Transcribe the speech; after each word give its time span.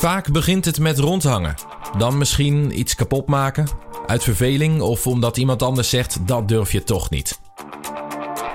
Vaak 0.00 0.32
begint 0.32 0.64
het 0.64 0.78
met 0.78 0.98
rondhangen. 0.98 1.54
Dan 1.98 2.18
misschien 2.18 2.78
iets 2.78 2.94
kapot 2.94 3.26
maken. 3.26 3.68
Uit 4.06 4.22
verveling 4.22 4.80
of 4.80 5.06
omdat 5.06 5.36
iemand 5.36 5.62
anders 5.62 5.88
zegt 5.88 6.26
dat 6.26 6.48
durf 6.48 6.72
je 6.72 6.84
toch 6.84 7.10
niet. 7.10 7.40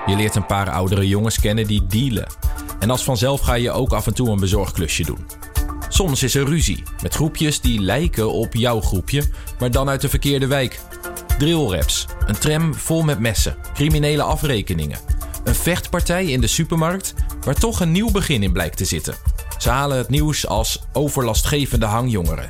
Je 0.06 0.16
leert 0.16 0.34
een 0.34 0.46
paar 0.46 0.70
oudere 0.70 1.08
jongens 1.08 1.40
kennen 1.40 1.66
die 1.66 1.86
dealen. 1.86 2.26
En 2.78 2.90
als 2.90 3.04
vanzelf 3.04 3.40
ga 3.40 3.54
je 3.54 3.70
ook 3.70 3.92
af 3.92 4.06
en 4.06 4.14
toe 4.14 4.28
een 4.28 4.40
bezorgklusje 4.40 5.04
doen. 5.04 5.26
Soms 5.88 6.22
is 6.22 6.34
er 6.34 6.44
ruzie 6.44 6.82
met 7.02 7.14
groepjes 7.14 7.60
die 7.60 7.80
lijken 7.80 8.32
op 8.32 8.54
jouw 8.54 8.80
groepje, 8.80 9.22
maar 9.58 9.70
dan 9.70 9.88
uit 9.88 10.00
de 10.00 10.08
verkeerde 10.08 10.46
wijk. 10.46 10.80
Drillraps, 11.38 12.06
een 12.26 12.38
tram 12.38 12.74
vol 12.74 13.02
met 13.02 13.18
messen, 13.18 13.56
criminele 13.74 14.22
afrekeningen. 14.22 14.98
Een 15.44 15.54
vechtpartij 15.54 16.26
in 16.26 16.40
de 16.40 16.46
supermarkt 16.46 17.14
waar 17.40 17.54
toch 17.54 17.80
een 17.80 17.92
nieuw 17.92 18.10
begin 18.10 18.42
in 18.42 18.52
blijkt 18.52 18.76
te 18.76 18.84
zitten. 18.84 19.35
Halen 19.70 19.96
het 19.96 20.08
nieuws 20.08 20.46
als 20.46 20.82
overlastgevende 20.92 21.86
hangjongeren. 21.86 22.48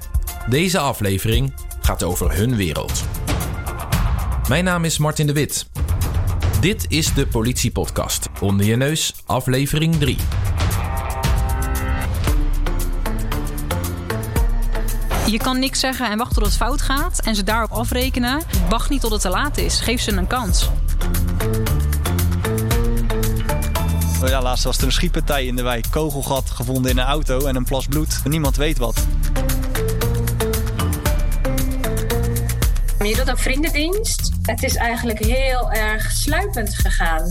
Deze 0.48 0.78
aflevering 0.78 1.54
gaat 1.80 2.02
over 2.02 2.36
hun 2.36 2.56
wereld. 2.56 3.04
Mijn 4.48 4.64
naam 4.64 4.84
is 4.84 4.98
Martin 4.98 5.26
de 5.26 5.32
Wit. 5.32 5.66
Dit 6.60 6.86
is 6.88 7.14
de 7.14 7.26
Politiepodcast. 7.26 8.28
Onder 8.40 8.66
je 8.66 8.76
neus, 8.76 9.14
aflevering 9.26 9.96
3. 9.96 10.16
Je 15.26 15.38
kan 15.38 15.58
niks 15.58 15.80
zeggen 15.80 16.10
en 16.10 16.18
wachten 16.18 16.36
tot 16.36 16.46
het 16.46 16.56
fout 16.56 16.82
gaat 16.82 17.20
en 17.24 17.34
ze 17.34 17.42
daarop 17.42 17.70
afrekenen. 17.70 18.42
Wacht 18.68 18.90
niet 18.90 19.00
tot 19.00 19.10
het 19.10 19.20
te 19.20 19.28
laat 19.28 19.58
is. 19.58 19.80
Geef 19.80 20.00
ze 20.00 20.12
een 20.12 20.26
kans. 20.26 20.70
Ja, 24.24 24.42
laatst 24.42 24.64
was 24.64 24.78
er 24.78 24.84
een 24.84 24.92
schietpartij 24.92 25.46
in 25.46 25.56
de 25.56 25.62
wijk. 25.62 25.86
Kogelgat 25.90 26.50
gevonden 26.50 26.90
in 26.90 26.98
een 26.98 27.04
auto 27.04 27.46
en 27.46 27.56
een 27.56 27.64
plas 27.64 27.86
bloed. 27.86 28.20
Niemand 28.24 28.56
weet 28.56 28.78
wat. 28.78 29.06
Je 33.04 33.14
doet 33.16 33.28
een 33.28 33.36
vriendendienst. 33.36 34.32
Het 34.42 34.62
is 34.62 34.74
eigenlijk 34.74 35.24
heel 35.24 35.72
erg 35.72 36.10
sluipend 36.10 36.74
gegaan. 36.74 37.28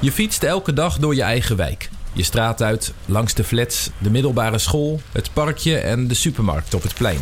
Je 0.00 0.12
fietst 0.12 0.42
elke 0.42 0.72
dag 0.72 0.98
door 0.98 1.14
je 1.14 1.22
eigen 1.22 1.56
wijk. 1.56 1.88
Je 2.14 2.22
straat 2.22 2.62
uit, 2.62 2.94
langs 3.06 3.34
de 3.34 3.44
flats, 3.44 3.90
de 3.98 4.10
middelbare 4.10 4.58
school, 4.58 5.00
het 5.12 5.32
parkje 5.32 5.76
en 5.76 6.08
de 6.08 6.14
supermarkt 6.14 6.74
op 6.74 6.82
het 6.82 6.94
plein. 6.94 7.18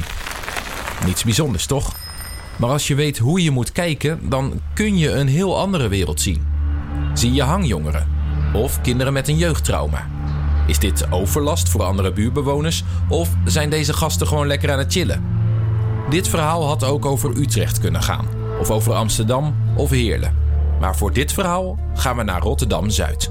Niets 1.04 1.24
bijzonders, 1.24 1.66
toch? 1.66 1.92
Maar 2.56 2.70
als 2.70 2.86
je 2.86 2.94
weet 2.94 3.18
hoe 3.18 3.42
je 3.42 3.50
moet 3.50 3.72
kijken, 3.72 4.28
dan 4.28 4.60
kun 4.74 4.98
je 4.98 5.10
een 5.10 5.28
heel 5.28 5.58
andere 5.58 5.88
wereld 5.88 6.20
zien. 6.20 6.46
Zie 7.14 7.32
je 7.32 7.42
hangjongeren 7.42 8.08
of 8.54 8.80
kinderen 8.80 9.12
met 9.12 9.28
een 9.28 9.36
jeugdtrauma? 9.36 10.08
Is 10.66 10.78
dit 10.78 11.06
overlast 11.10 11.68
voor 11.68 11.82
andere 11.82 12.12
buurtbewoners 12.12 12.84
of 13.08 13.28
zijn 13.44 13.70
deze 13.70 13.92
gasten 13.92 14.26
gewoon 14.26 14.46
lekker 14.46 14.72
aan 14.72 14.78
het 14.78 14.92
chillen? 14.92 15.24
Dit 16.10 16.28
verhaal 16.28 16.66
had 16.66 16.84
ook 16.84 17.06
over 17.06 17.36
Utrecht 17.36 17.78
kunnen 17.78 18.02
gaan, 18.02 18.26
of 18.60 18.70
over 18.70 18.92
Amsterdam 18.92 19.54
of 19.76 19.90
Heerlen. 19.90 20.36
Maar 20.80 20.96
voor 20.96 21.12
dit 21.12 21.32
verhaal 21.32 21.78
gaan 21.94 22.16
we 22.16 22.22
naar 22.22 22.40
Rotterdam 22.40 22.90
Zuid. 22.90 23.30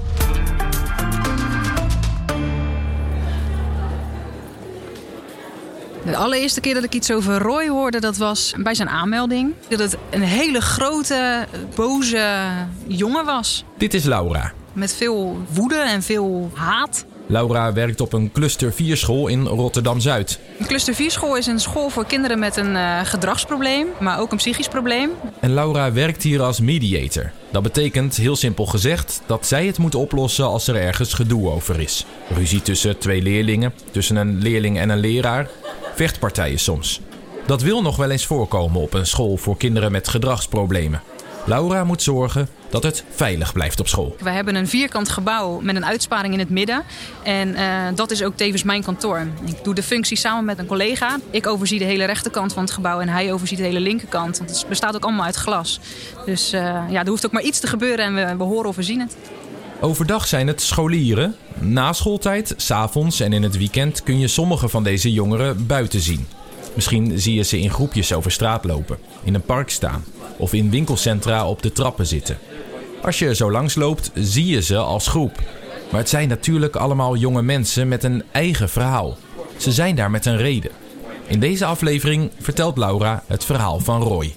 De 6.04 6.16
allereerste 6.16 6.60
keer 6.60 6.74
dat 6.74 6.84
ik 6.84 6.94
iets 6.94 7.10
over 7.10 7.38
Roy 7.38 7.68
hoorde, 7.68 8.00
dat 8.00 8.16
was 8.16 8.54
bij 8.56 8.74
zijn 8.74 8.88
aanmelding. 8.88 9.54
Dat 9.68 9.78
het 9.78 9.96
een 10.10 10.22
hele 10.22 10.60
grote, 10.60 11.46
boze 11.74 12.48
jongen 12.86 13.24
was. 13.24 13.64
Dit 13.78 13.94
is 13.94 14.04
Laura. 14.04 14.52
Met 14.72 14.94
veel 14.94 15.36
woede 15.52 15.76
en 15.76 16.02
veel 16.02 16.50
haat. 16.54 17.04
Laura 17.26 17.72
werkt 17.72 18.00
op 18.00 18.12
een 18.12 18.32
cluster 18.32 18.72
4 18.72 18.96
school 18.96 19.28
in 19.28 19.46
Rotterdam 19.46 20.00
Zuid. 20.00 20.40
Een 20.58 20.66
cluster 20.66 20.94
4 20.94 21.10
school 21.10 21.36
is 21.36 21.46
een 21.46 21.60
school 21.60 21.88
voor 21.88 22.06
kinderen 22.06 22.38
met 22.38 22.56
een 22.56 22.74
uh, 22.74 23.00
gedragsprobleem, 23.04 23.86
maar 24.00 24.20
ook 24.20 24.30
een 24.30 24.36
psychisch 24.36 24.68
probleem. 24.68 25.10
En 25.40 25.54
Laura 25.54 25.92
werkt 25.92 26.22
hier 26.22 26.42
als 26.42 26.60
mediator. 26.60 27.30
Dat 27.50 27.62
betekent, 27.62 28.16
heel 28.16 28.36
simpel 28.36 28.66
gezegd, 28.66 29.22
dat 29.26 29.46
zij 29.46 29.66
het 29.66 29.78
moet 29.78 29.94
oplossen 29.94 30.44
als 30.44 30.68
er 30.68 30.76
ergens 30.76 31.14
gedoe 31.14 31.50
over 31.50 31.80
is. 31.80 32.06
Ruzie 32.34 32.62
tussen 32.62 32.98
twee 32.98 33.22
leerlingen, 33.22 33.72
tussen 33.90 34.16
een 34.16 34.38
leerling 34.38 34.78
en 34.78 34.90
een 34.90 34.98
leraar, 34.98 35.48
vechtpartijen 35.94 36.58
soms. 36.58 37.00
Dat 37.46 37.62
wil 37.62 37.82
nog 37.82 37.96
wel 37.96 38.10
eens 38.10 38.26
voorkomen 38.26 38.80
op 38.80 38.94
een 38.94 39.06
school 39.06 39.36
voor 39.36 39.56
kinderen 39.56 39.92
met 39.92 40.08
gedragsproblemen. 40.08 41.02
Laura 41.44 41.84
moet 41.84 42.02
zorgen 42.02 42.48
dat 42.70 42.82
het 42.82 43.04
veilig 43.10 43.52
blijft 43.52 43.80
op 43.80 43.88
school. 43.88 44.16
We 44.18 44.30
hebben 44.30 44.54
een 44.54 44.68
vierkant 44.68 45.08
gebouw 45.08 45.60
met 45.60 45.76
een 45.76 45.84
uitsparing 45.84 46.32
in 46.32 46.38
het 46.38 46.50
midden. 46.50 46.82
En 47.22 47.48
uh, 47.48 47.86
dat 47.94 48.10
is 48.10 48.22
ook 48.22 48.36
tevens 48.36 48.62
mijn 48.62 48.82
kantoor. 48.82 49.26
Ik 49.44 49.64
doe 49.64 49.74
de 49.74 49.82
functie 49.82 50.16
samen 50.16 50.44
met 50.44 50.58
een 50.58 50.66
collega. 50.66 51.18
Ik 51.30 51.46
overzie 51.46 51.78
de 51.78 51.84
hele 51.84 52.04
rechterkant 52.04 52.52
van 52.52 52.62
het 52.62 52.72
gebouw 52.72 53.00
en 53.00 53.08
hij 53.08 53.32
overziet 53.32 53.58
de 53.58 53.64
hele 53.64 53.80
linkerkant. 53.80 54.38
Want 54.38 54.50
het 54.50 54.68
bestaat 54.68 54.94
ook 54.94 55.04
allemaal 55.04 55.24
uit 55.24 55.36
glas. 55.36 55.80
Dus 56.26 56.54
uh, 56.54 56.60
ja, 56.88 57.02
er 57.02 57.08
hoeft 57.08 57.26
ook 57.26 57.32
maar 57.32 57.42
iets 57.42 57.60
te 57.60 57.66
gebeuren 57.66 58.04
en 58.04 58.14
we, 58.14 58.36
we 58.36 58.44
horen 58.44 58.68
of 58.68 58.76
we 58.76 58.82
zien 58.82 59.00
het. 59.00 59.16
Overdag 59.84 60.26
zijn 60.26 60.46
het 60.46 60.60
scholieren. 60.60 61.36
Na 61.58 61.92
schooltijd, 61.92 62.54
s'avonds 62.56 63.20
en 63.20 63.32
in 63.32 63.42
het 63.42 63.56
weekend 63.56 64.02
kun 64.02 64.18
je 64.18 64.28
sommige 64.28 64.68
van 64.68 64.82
deze 64.82 65.12
jongeren 65.12 65.66
buiten 65.66 66.00
zien. 66.00 66.26
Misschien 66.74 67.18
zie 67.18 67.34
je 67.34 67.42
ze 67.42 67.60
in 67.60 67.70
groepjes 67.70 68.12
over 68.12 68.30
straat 68.30 68.64
lopen, 68.64 68.98
in 69.24 69.34
een 69.34 69.42
park 69.42 69.70
staan 69.70 70.04
of 70.36 70.52
in 70.52 70.70
winkelcentra 70.70 71.48
op 71.48 71.62
de 71.62 71.72
trappen 71.72 72.06
zitten. 72.06 72.38
Als 73.02 73.18
je 73.18 73.34
zo 73.34 73.50
langs 73.50 73.74
loopt, 73.74 74.10
zie 74.14 74.46
je 74.46 74.62
ze 74.62 74.76
als 74.76 75.08
groep. 75.08 75.40
Maar 75.90 76.00
het 76.00 76.08
zijn 76.08 76.28
natuurlijk 76.28 76.76
allemaal 76.76 77.16
jonge 77.16 77.42
mensen 77.42 77.88
met 77.88 78.04
een 78.04 78.22
eigen 78.32 78.68
verhaal. 78.68 79.16
Ze 79.56 79.72
zijn 79.72 79.94
daar 79.96 80.10
met 80.10 80.26
een 80.26 80.36
reden. 80.36 80.70
In 81.26 81.40
deze 81.40 81.64
aflevering 81.64 82.30
vertelt 82.40 82.78
Laura 82.78 83.22
het 83.26 83.44
verhaal 83.44 83.78
van 83.78 84.02
Roy. 84.02 84.34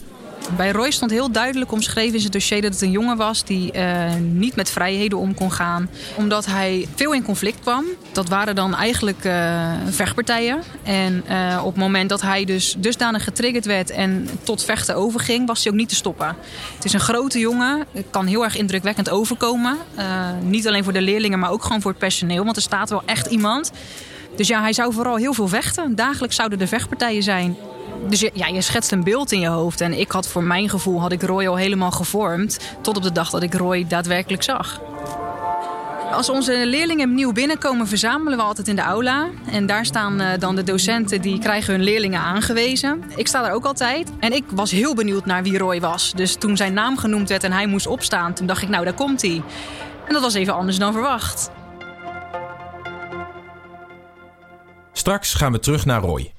Bij 0.50 0.72
Roy 0.72 0.92
stond 0.92 1.12
heel 1.12 1.32
duidelijk 1.32 1.72
omschreven 1.72 2.14
in 2.14 2.20
zijn 2.20 2.32
dossier 2.32 2.62
dat 2.62 2.74
het 2.74 2.82
een 2.82 2.92
jongen 2.92 3.18
was 3.18 3.44
die 3.44 3.74
uh, 3.76 4.14
niet 4.16 4.56
met 4.56 4.70
vrijheden 4.70 5.18
om 5.18 5.34
kon 5.34 5.52
gaan. 5.52 5.90
Omdat 6.16 6.46
hij 6.46 6.88
veel 6.96 7.14
in 7.14 7.24
conflict 7.24 7.60
kwam. 7.60 7.86
Dat 8.12 8.30
waren 8.30 8.56
dan 8.56 8.76
eigenlijk 8.76 9.26
uh, 9.26 9.72
vechtpartijen. 9.90 10.62
En 10.84 11.24
uh, 11.30 11.60
op 11.60 11.72
het 11.72 11.84
moment 11.84 12.10
dat 12.10 12.22
hij 12.22 12.46
dus 12.46 12.76
dusdanig 12.78 13.24
getriggerd 13.24 13.66
werd 13.66 13.90
en 13.90 14.30
tot 14.44 14.64
vechten 14.64 14.96
overging, 14.96 15.48
was 15.48 15.64
hij 15.64 15.72
ook 15.72 15.78
niet 15.78 15.90
te 15.90 15.96
stoppen. 15.96 16.36
Het 16.76 16.86
is 16.86 16.94
een 16.94 17.00
grote 17.00 17.40
jongen, 17.40 17.86
kan 18.10 18.26
heel 18.26 18.44
erg 18.44 18.58
indrukwekkend 18.58 19.10
overkomen. 19.10 19.78
niet 20.42 20.68
alleen 20.68 20.84
voor 20.84 20.94
de 20.94 21.02
leerlingen, 21.02 21.40
maar 21.40 21.52
ook 21.52 21.64
gewoon 21.64 21.82
voor 21.82 21.92
het 21.92 22.00
personeel. 22.00 22.44
Want 22.44 22.56
er 22.56 22.62
staat 22.62 22.90
wel 22.90 23.02
echt 23.06 23.28
iemand. 23.28 23.72
Dus 24.36 24.48
ja, 24.48 24.62
hij 24.62 24.74
zou 24.74 24.94
vooral 24.94 25.16
heel 25.16 25.34
veel 25.34 25.48
vechten. 25.48 25.96
Dagelijks 25.96 26.36
zouden 26.36 26.60
er 26.60 26.68
vechtpartijen 26.68 27.24
zijn 27.24 27.58
dus 28.08 28.20
je, 28.20 28.32
ja, 28.34 28.48
je 28.48 28.62
schetst 28.62 28.92
een 28.92 29.04
beeld 29.04 29.32
in 29.32 29.40
je 29.40 29.48
hoofd. 29.48 29.82
En 29.82 30.00
ik 30.00 30.12
had 30.12 30.28
voor 30.28 30.44
mijn 30.44 30.70
gevoel 30.70 31.02
had 31.02 31.12
ik 31.12 31.22
Roy 31.24 31.48
al 31.48 31.56
helemaal 31.56 31.92
gevormd. 31.92 32.60
Tot 32.82 32.98
op 32.98 33.04
de 33.04 33.12
dag 33.12 33.30
dat 33.30 33.44
ik 33.44 33.54
Roy 33.54 33.88
daadwerkelijk 33.88 34.44
zag. 34.44 34.82
Als 36.12 36.30
onze 36.30 36.66
leerlingen 36.66 37.14
nieuw 37.14 37.32
binnenkomen, 37.32 37.88
verzamelen 37.88 38.38
we 38.38 38.44
altijd 38.44 38.68
in 38.68 38.76
de 38.76 38.82
aula. 38.82 39.28
En 39.52 39.66
daar 39.66 39.86
staan 39.86 40.22
uh, 40.22 40.28
dan 40.40 40.56
de 40.56 40.64
docenten 40.64 41.22
die 41.22 41.40
krijgen 41.40 41.74
hun 41.74 41.84
leerlingen 41.84 42.20
aangewezen. 42.20 43.04
Ik 43.16 43.28
sta 43.28 43.42
daar 43.42 43.54
ook 43.54 43.66
altijd. 43.66 44.12
En 44.20 44.34
ik 44.34 44.44
was 44.50 44.72
heel 44.72 44.96
benieuwd 44.96 45.26
naar 45.26 45.44
wie 45.44 45.58
Roy 45.58 45.80
was. 45.80 46.14
Dus 46.16 46.36
toen 46.36 46.58
zijn 46.58 46.74
naam 46.74 46.98
genoemd 46.98 47.30
werd 47.30 47.44
en 47.44 47.52
hij 47.52 47.68
moest 47.68 47.88
opstaan, 47.88 48.34
toen 48.34 48.48
dacht 48.48 48.62
ik, 48.62 48.70
nou, 48.70 48.84
daar 48.84 48.94
komt 48.94 49.22
hij. 49.22 49.42
En 50.08 50.14
dat 50.14 50.22
was 50.22 50.34
even 50.34 50.54
anders 50.54 50.78
dan 50.78 50.94
verwacht. 50.94 51.50
Straks 54.94 55.34
gaan 55.34 55.52
we 55.52 55.60
terug 55.60 55.86
naar 55.86 56.02
Roy. 56.02 56.35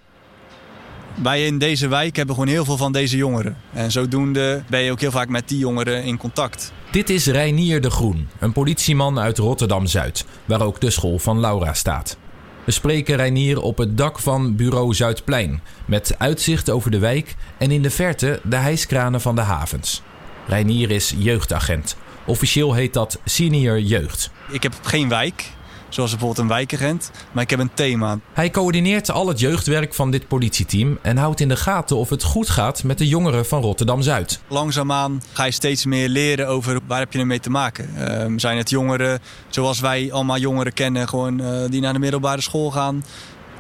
Wij 1.23 1.47
in 1.47 1.59
deze 1.59 1.89
wijk 1.89 2.17
hebben 2.17 2.35
gewoon 2.35 2.51
heel 2.51 2.65
veel 2.65 2.77
van 2.77 2.93
deze 2.93 3.17
jongeren. 3.17 3.57
En 3.73 3.93
zodoende 3.93 4.63
ben 4.69 4.81
je 4.81 4.91
ook 4.91 5.01
heel 5.01 5.11
vaak 5.11 5.29
met 5.29 5.49
die 5.49 5.59
jongeren 5.59 6.05
in 6.05 6.17
contact. 6.17 6.73
Dit 6.91 7.11
is 7.11 7.27
Reinier 7.27 7.81
de 7.81 7.91
Groen, 7.91 8.29
een 8.39 8.53
politieman 8.53 9.19
uit 9.19 9.39
Rotterdam-Zuid, 9.39 10.25
waar 10.45 10.63
ook 10.63 10.81
de 10.81 10.91
school 10.91 11.19
van 11.19 11.41
Laura 11.41 11.75
staat. 11.75 12.17
We 12.65 12.73
spreken 12.73 13.17
Reinier 13.17 13.61
op 13.61 13.79
het 13.79 13.97
dak 13.97 14.19
van 14.19 14.57
bureau 14.57 14.95
Zuidplein, 14.95 15.61
met 15.87 16.15
uitzicht 16.19 16.71
over 16.71 16.91
de 16.91 16.99
wijk 16.99 17.35
en 17.59 17.71
in 17.71 17.83
de 17.83 17.91
verte 17.91 18.41
de 18.43 18.57
hijskranen 18.57 19.21
van 19.21 19.35
de 19.35 19.41
havens. 19.41 20.03
Reinier 20.47 20.91
is 20.91 21.15
jeugdagent. 21.19 21.97
Officieel 22.27 22.75
heet 22.75 22.93
dat 22.93 23.21
senior 23.25 23.81
jeugd. 23.81 24.31
Ik 24.51 24.63
heb 24.63 24.73
geen 24.83 25.09
wijk, 25.09 25.53
zoals 25.89 26.11
bijvoorbeeld 26.11 26.39
een 26.41 26.49
wijkagent, 26.49 27.11
maar 27.33 27.43
ik 27.43 27.51
heb 27.51 27.59
een 27.59 27.75
thema. 27.75 28.19
Hij 28.33 28.51
coördineert 28.51 29.11
al 29.11 29.29
het 29.29 29.41
jeugdwerk 29.41 29.95
van 29.95 30.11
dit 30.11 30.29
politieteam 30.29 30.99
en 31.03 31.17
houdt 31.17 31.41
in 31.41 31.49
de 31.49 31.57
gaten 31.57 31.97
of 31.97 32.11
het 32.11 32.23
goed 32.23 32.49
gaat 32.49 32.85
met 32.85 32.99
de 32.99 33.09
jongeren 33.09 33.47
van 33.47 33.63
Rotterdam-Zuid. 33.63 34.41
Langzaamaan 34.49 35.23
ga 35.33 35.45
je 35.45 35.51
steeds 35.51 35.85
meer 35.85 36.09
leren 36.09 36.49
over 36.49 36.81
waar 36.87 36.99
heb 36.99 37.13
je 37.13 37.19
ermee 37.19 37.41
te 37.41 37.51
maken. 37.51 37.91
Uh, 37.99 38.25
zijn 38.37 38.57
het 38.57 38.71
jongeren 38.71 39.21
zoals 39.49 39.81
wij 39.81 40.13
allemaal 40.13 40.39
jongeren 40.39 40.73
kennen, 40.73 41.09
gewoon, 41.09 41.41
uh, 41.41 41.69
die 41.69 41.81
naar 41.81 41.93
de 41.93 41.99
middelbare 41.99 42.41
school 42.41 42.71
gaan. 42.71 43.05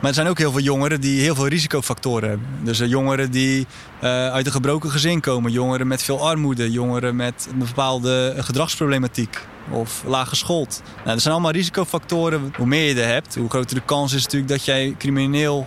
Maar 0.00 0.10
er 0.10 0.14
zijn 0.14 0.28
ook 0.28 0.38
heel 0.38 0.52
veel 0.52 0.60
jongeren 0.60 1.00
die 1.00 1.20
heel 1.20 1.34
veel 1.34 1.46
risicofactoren 1.46 2.28
hebben. 2.28 2.48
Dus 2.62 2.80
uh, 2.80 2.88
jongeren 2.88 3.30
die 3.30 3.66
uh, 4.02 4.28
uit 4.28 4.46
een 4.46 4.52
gebroken 4.52 4.90
gezin 4.90 5.20
komen, 5.20 5.52
jongeren 5.52 5.86
met 5.86 6.02
veel 6.02 6.28
armoede, 6.28 6.70
jongeren 6.70 7.16
met 7.16 7.48
een 7.52 7.58
bepaalde 7.58 8.34
gedragsproblematiek 8.38 9.38
of 9.70 10.02
laag 10.06 10.28
geschoold. 10.28 10.82
Nou, 10.96 11.08
dat 11.08 11.20
zijn 11.20 11.34
allemaal 11.34 11.52
risicofactoren. 11.52 12.52
Hoe 12.56 12.66
meer 12.66 12.94
je 12.94 13.02
er 13.02 13.12
hebt, 13.12 13.34
hoe 13.34 13.48
groter 13.48 13.76
de 13.76 13.82
kans 13.84 14.12
is 14.12 14.22
natuurlijk 14.22 14.50
dat 14.50 14.64
jij 14.64 14.94
crimineel 14.98 15.66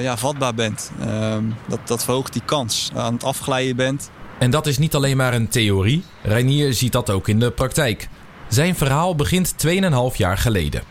ja, 0.00 0.16
vatbaar 0.16 0.54
bent. 0.54 0.90
Ehm, 1.00 1.44
dat, 1.68 1.78
dat 1.84 2.04
verhoogt 2.04 2.32
die 2.32 2.42
kans. 2.44 2.90
Aan 2.94 3.12
het 3.12 3.24
afglijden 3.24 3.76
bent. 3.76 4.10
En 4.38 4.50
dat 4.50 4.66
is 4.66 4.78
niet 4.78 4.94
alleen 4.94 5.16
maar 5.16 5.34
een 5.34 5.48
theorie. 5.48 6.04
Reinier 6.22 6.74
ziet 6.74 6.92
dat 6.92 7.10
ook 7.10 7.28
in 7.28 7.38
de 7.38 7.50
praktijk. 7.50 8.08
Zijn 8.48 8.76
verhaal 8.76 9.14
begint 9.14 9.54
2,5 9.66 10.16
jaar 10.16 10.38
geleden. 10.38 10.82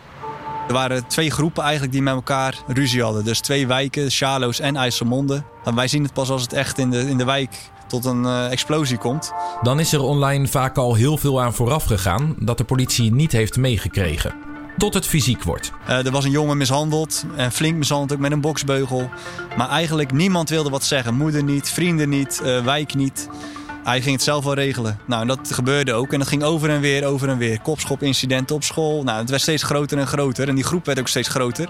Er 0.69 0.75
waren 0.75 1.07
twee 1.07 1.31
groepen 1.31 1.63
eigenlijk 1.63 1.91
die 1.93 2.01
met 2.01 2.13
elkaar 2.13 2.55
ruzie 2.67 3.03
hadden. 3.03 3.23
Dus 3.23 3.39
twee 3.39 3.67
wijken, 3.67 4.09
Charloes 4.09 4.59
en 4.59 4.75
IJsselmonde. 4.75 5.43
En 5.63 5.75
wij 5.75 5.87
zien 5.87 6.03
het 6.03 6.13
pas 6.13 6.29
als 6.29 6.41
het 6.41 6.53
echt 6.53 6.77
in 6.77 6.89
de, 6.89 6.99
in 7.09 7.17
de 7.17 7.25
wijk 7.25 7.69
tot 7.87 8.05
een 8.05 8.23
uh, 8.23 8.51
explosie 8.51 8.97
komt. 8.97 9.31
Dan 9.61 9.79
is 9.79 9.93
er 9.93 10.01
online 10.01 10.47
vaak 10.47 10.77
al 10.77 10.95
heel 10.95 11.17
veel 11.17 11.41
aan 11.41 11.53
vooraf 11.53 11.83
gegaan 11.83 12.35
dat 12.39 12.57
de 12.57 12.63
politie 12.63 13.13
niet 13.13 13.31
heeft 13.31 13.57
meegekregen. 13.57 14.35
Tot 14.77 14.93
het 14.93 15.05
fysiek 15.05 15.43
wordt. 15.43 15.71
Uh, 15.89 16.05
er 16.05 16.11
was 16.11 16.25
een 16.25 16.31
jongen 16.31 16.57
mishandeld 16.57 17.25
en 17.35 17.51
flink 17.51 17.77
mishandeld 17.77 18.13
ook 18.13 18.19
met 18.19 18.31
een 18.31 18.41
boksbeugel. 18.41 19.09
Maar 19.57 19.69
eigenlijk 19.69 20.11
niemand 20.11 20.49
wilde 20.49 20.69
wat 20.69 20.83
zeggen. 20.83 21.15
Moeder 21.15 21.43
niet, 21.43 21.69
vrienden 21.69 22.09
niet, 22.09 22.41
uh, 22.43 22.63
wijk 22.63 22.95
niet. 22.95 23.29
Hij 23.83 24.01
ging 24.01 24.15
het 24.15 24.23
zelf 24.23 24.43
wel 24.43 24.53
regelen. 24.53 24.99
Nou, 25.07 25.21
en 25.21 25.27
dat 25.27 25.53
gebeurde 25.53 25.93
ook. 25.93 26.13
En 26.13 26.19
dat 26.19 26.27
ging 26.27 26.43
over 26.43 26.69
en 26.69 26.81
weer, 26.81 27.05
over 27.05 27.29
en 27.29 27.37
weer. 27.37 27.61
Kopschopincidenten 27.61 28.55
op 28.55 28.63
school. 28.63 29.03
Nou, 29.03 29.19
het 29.19 29.29
werd 29.29 29.41
steeds 29.41 29.63
groter 29.63 29.97
en 29.97 30.07
groter. 30.07 30.47
En 30.47 30.55
die 30.55 30.63
groep 30.63 30.85
werd 30.85 30.99
ook 30.99 31.07
steeds 31.07 31.27
groter. 31.27 31.69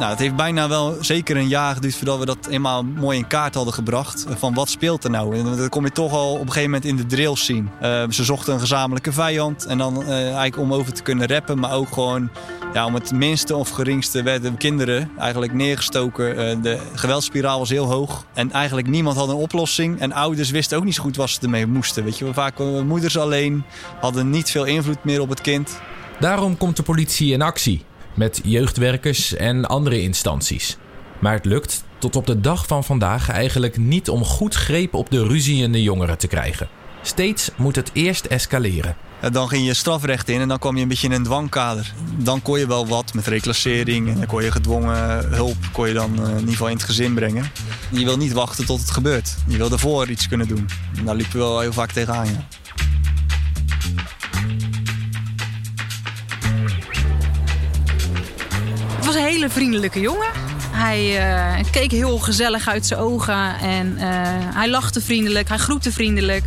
Nou, 0.00 0.12
het 0.12 0.20
heeft 0.20 0.36
bijna 0.36 0.68
wel 0.68 0.96
zeker 1.00 1.36
een 1.36 1.48
jaar 1.48 1.74
geduurd 1.74 1.94
voordat 1.94 2.18
we 2.18 2.26
dat 2.26 2.46
eenmaal 2.46 2.82
mooi 2.82 3.18
in 3.18 3.26
kaart 3.26 3.54
hadden 3.54 3.74
gebracht. 3.74 4.26
Van 4.28 4.54
wat 4.54 4.68
speelt 4.68 5.04
er 5.04 5.10
nou? 5.10 5.36
En 5.36 5.44
dan 5.44 5.68
kom 5.68 5.84
je 5.84 5.90
toch 5.90 6.12
al 6.12 6.32
op 6.32 6.40
een 6.40 6.46
gegeven 6.46 6.70
moment 6.70 6.84
in 6.84 6.96
de 6.96 7.06
drills 7.06 7.44
zien. 7.44 7.70
Uh, 7.82 8.02
ze 8.08 8.24
zochten 8.24 8.52
een 8.52 8.60
gezamenlijke 8.60 9.12
vijand. 9.12 9.66
En 9.66 9.78
dan 9.78 10.02
uh, 10.02 10.10
eigenlijk 10.10 10.58
om 10.58 10.72
over 10.72 10.92
te 10.92 11.02
kunnen 11.02 11.28
rappen, 11.28 11.58
maar 11.58 11.72
ook 11.72 11.92
gewoon 11.92 12.30
ja, 12.72 12.86
om 12.86 12.94
het 12.94 13.12
minste 13.12 13.56
of 13.56 13.70
geringste 13.70 14.22
werden 14.22 14.56
kinderen 14.56 15.10
eigenlijk 15.18 15.52
neergestoken. 15.52 16.28
Uh, 16.28 16.62
de 16.62 16.78
geweldspiraal 16.94 17.58
was 17.58 17.70
heel 17.70 17.90
hoog. 17.90 18.24
En 18.34 18.52
eigenlijk 18.52 18.88
niemand 18.88 19.16
had 19.16 19.28
een 19.28 19.34
oplossing. 19.34 20.00
En 20.00 20.12
ouders 20.12 20.50
wisten 20.50 20.78
ook 20.78 20.84
niet 20.84 20.94
zo 20.94 21.02
goed 21.02 21.16
wat 21.16 21.30
ze 21.30 21.40
ermee 21.42 21.66
moesten. 21.66 22.04
Weet 22.04 22.18
je, 22.18 22.32
vaak 22.32 22.58
moeders 22.84 23.18
alleen 23.18 23.64
hadden 24.00 24.30
niet 24.30 24.50
veel 24.50 24.64
invloed 24.64 25.04
meer 25.04 25.20
op 25.20 25.28
het 25.28 25.40
kind. 25.40 25.80
Daarom 26.20 26.56
komt 26.56 26.76
de 26.76 26.82
politie 26.82 27.32
in 27.32 27.42
actie 27.42 27.88
met 28.20 28.40
jeugdwerkers 28.44 29.34
en 29.34 29.66
andere 29.66 30.00
instanties. 30.00 30.76
Maar 31.18 31.32
het 31.32 31.44
lukt 31.44 31.84
tot 31.98 32.16
op 32.16 32.26
de 32.26 32.40
dag 32.40 32.66
van 32.66 32.84
vandaag 32.84 33.28
eigenlijk 33.30 33.76
niet 33.76 34.08
om 34.08 34.24
goed 34.24 34.54
greep 34.54 34.94
op 34.94 35.10
de 35.10 35.26
ruziende 35.26 35.82
jongeren 35.82 36.18
te 36.18 36.26
krijgen. 36.26 36.68
Steeds 37.02 37.50
moet 37.56 37.76
het 37.76 37.90
eerst 37.92 38.24
escaleren. 38.24 38.96
Dan 39.32 39.48
ging 39.48 39.66
je 39.66 39.74
strafrecht 39.74 40.28
in 40.28 40.40
en 40.40 40.48
dan 40.48 40.58
kwam 40.58 40.76
je 40.76 40.82
een 40.82 40.88
beetje 40.88 41.06
in 41.06 41.12
een 41.12 41.22
dwangkader. 41.22 41.92
Dan 42.16 42.42
kon 42.42 42.58
je 42.58 42.66
wel 42.66 42.86
wat 42.86 43.14
met 43.14 43.26
reclassering 43.26 44.08
en 44.08 44.14
dan 44.14 44.26
kon 44.26 44.42
je 44.42 44.50
gedwongen 44.50 45.28
hulp 45.34 45.56
kon 45.72 45.88
je 45.88 45.94
dan 45.94 46.26
in 46.26 46.38
ieder 46.38 46.50
geval 46.50 46.68
in 46.68 46.76
het 46.76 46.84
gezin 46.84 47.14
brengen. 47.14 47.50
Je 47.90 48.04
wil 48.04 48.16
niet 48.16 48.32
wachten 48.32 48.66
tot 48.66 48.80
het 48.80 48.90
gebeurt. 48.90 49.36
Je 49.46 49.56
wil 49.56 49.70
ervoor 49.70 50.08
iets 50.08 50.28
kunnen 50.28 50.48
doen. 50.48 50.68
En 50.96 51.04
daar 51.04 51.14
liepen 51.14 51.32
we 51.32 51.38
wel 51.38 51.60
heel 51.60 51.72
vaak 51.72 51.92
tegenaan. 51.92 52.46
Hele 59.40 59.52
vriendelijke 59.52 60.00
jongen. 60.00 60.28
Hij 60.70 61.30
uh, 61.58 61.64
keek 61.70 61.90
heel 61.90 62.18
gezellig 62.18 62.68
uit 62.68 62.86
zijn 62.86 63.00
ogen 63.00 63.58
en 63.60 63.86
uh, 63.86 64.02
hij 64.54 64.68
lachte 64.68 65.00
vriendelijk, 65.00 65.48
hij 65.48 65.58
groette 65.58 65.92
vriendelijk. 65.92 66.44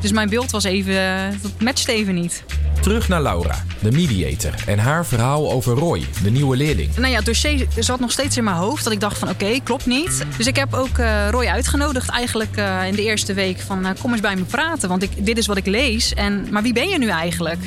Dus 0.00 0.12
mijn 0.12 0.28
beeld 0.28 0.50
was 0.50 0.64
even, 0.64 0.94
dat 1.42 1.60
matchte 1.60 1.92
even 1.92 2.14
niet. 2.14 2.44
Terug 2.80 3.08
naar 3.08 3.22
Laura, 3.22 3.64
de 3.80 3.90
mediator, 3.90 4.54
en 4.66 4.78
haar 4.78 5.06
verhaal 5.06 5.52
over 5.52 5.74
Roy, 5.74 6.04
de 6.22 6.30
nieuwe 6.30 6.56
leerling. 6.56 6.96
Nou 6.96 7.08
ja, 7.08 7.16
het 7.16 7.24
dossier 7.24 7.66
zat 7.78 8.00
nog 8.00 8.10
steeds 8.10 8.36
in 8.36 8.44
mijn 8.44 8.56
hoofd. 8.56 8.84
Dat 8.84 8.92
ik 8.92 9.00
dacht 9.00 9.18
van 9.18 9.28
oké, 9.28 9.44
okay, 9.44 9.60
klopt 9.64 9.86
niet. 9.86 10.24
Dus 10.36 10.46
ik 10.46 10.56
heb 10.56 10.74
ook 10.74 10.98
uh, 10.98 11.28
Roy 11.30 11.46
uitgenodigd 11.46 12.08
eigenlijk 12.08 12.56
uh, 12.58 12.86
in 12.86 12.94
de 12.94 13.02
eerste 13.02 13.34
week 13.34 13.60
van 13.60 13.86
uh, 13.86 13.90
kom 14.00 14.12
eens 14.12 14.20
bij 14.20 14.36
me 14.36 14.44
praten. 14.44 14.88
Want 14.88 15.02
ik, 15.02 15.10
dit 15.26 15.38
is 15.38 15.46
wat 15.46 15.56
ik 15.56 15.66
lees. 15.66 16.14
En, 16.14 16.46
maar 16.50 16.62
wie 16.62 16.72
ben 16.72 16.88
je 16.88 16.98
nu 16.98 17.08
eigenlijk? 17.08 17.60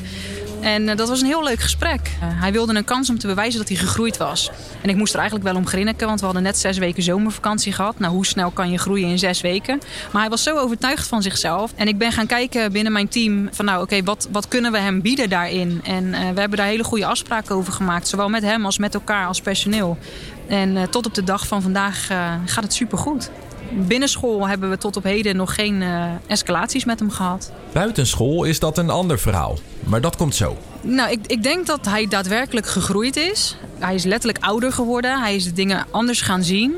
En 0.65 0.81
uh, 0.81 0.95
dat 0.95 1.09
was 1.09 1.21
een 1.21 1.27
heel 1.27 1.43
leuk 1.43 1.59
gesprek. 1.59 1.99
Uh, 2.01 2.41
hij 2.41 2.51
wilde 2.51 2.75
een 2.75 2.83
kans 2.83 3.09
om 3.09 3.19
te 3.19 3.27
bewijzen 3.27 3.59
dat 3.59 3.67
hij 3.67 3.77
gegroeid 3.77 4.17
was. 4.17 4.51
En 4.81 4.89
ik 4.89 4.95
moest 4.95 5.13
er 5.13 5.19
eigenlijk 5.19 5.49
wel 5.49 5.57
om 5.57 5.67
grinniken, 5.67 6.07
want 6.07 6.19
we 6.19 6.25
hadden 6.25 6.43
net 6.43 6.57
zes 6.57 6.77
weken 6.77 7.03
zomervakantie 7.03 7.73
gehad. 7.73 7.99
Nou, 7.99 8.13
hoe 8.13 8.25
snel 8.25 8.51
kan 8.51 8.71
je 8.71 8.77
groeien 8.77 9.09
in 9.09 9.19
zes 9.19 9.41
weken? 9.41 9.79
Maar 10.11 10.21
hij 10.21 10.29
was 10.29 10.43
zo 10.43 10.57
overtuigd 10.57 11.07
van 11.07 11.21
zichzelf. 11.21 11.73
En 11.75 11.87
ik 11.87 11.97
ben 11.97 12.11
gaan 12.11 12.25
kijken 12.25 12.71
binnen 12.71 12.91
mijn 12.91 13.07
team 13.07 13.49
van 13.51 13.65
nou, 13.65 13.81
oké, 13.81 14.03
wat, 14.03 14.27
wat 14.31 14.47
kunnen 14.47 14.71
we 14.71 14.77
hem 14.77 15.01
bieden 15.01 15.29
daarin? 15.29 15.81
En 15.83 16.03
uh, 16.03 16.19
we 16.19 16.39
hebben 16.39 16.57
daar 16.57 16.67
hele 16.67 16.83
goede 16.83 17.05
afspraken 17.05 17.55
over 17.55 17.73
gemaakt. 17.73 18.07
Zowel 18.07 18.29
met 18.29 18.43
hem 18.43 18.65
als 18.65 18.77
met 18.77 18.93
elkaar 18.93 19.27
als 19.27 19.41
personeel. 19.41 19.97
En 20.47 20.89
tot 20.89 21.05
op 21.05 21.13
de 21.13 21.23
dag 21.23 21.47
van 21.47 21.61
vandaag 21.61 22.05
gaat 22.45 22.63
het 22.63 22.73
supergoed. 22.73 23.31
Binnenschool 23.71 24.47
hebben 24.47 24.69
we 24.69 24.77
tot 24.77 24.97
op 24.97 25.03
heden 25.03 25.35
nog 25.35 25.55
geen 25.55 25.83
escalaties 26.27 26.85
met 26.85 26.99
hem 26.99 27.09
gehad. 27.09 27.51
Buitenschool 27.71 28.43
is 28.43 28.59
dat 28.59 28.77
een 28.77 28.89
ander 28.89 29.19
verhaal. 29.19 29.57
Maar 29.85 30.01
dat 30.01 30.15
komt 30.15 30.35
zo. 30.35 30.57
Nou, 30.81 31.11
ik, 31.11 31.19
ik 31.27 31.43
denk 31.43 31.65
dat 31.65 31.85
hij 31.85 32.07
daadwerkelijk 32.07 32.67
gegroeid 32.67 33.15
is. 33.15 33.57
Hij 33.79 33.95
is 33.95 34.03
letterlijk 34.03 34.45
ouder 34.45 34.71
geworden. 34.71 35.21
Hij 35.21 35.35
is 35.35 35.43
de 35.43 35.53
dingen 35.53 35.85
anders 35.91 36.21
gaan 36.21 36.43
zien. 36.43 36.75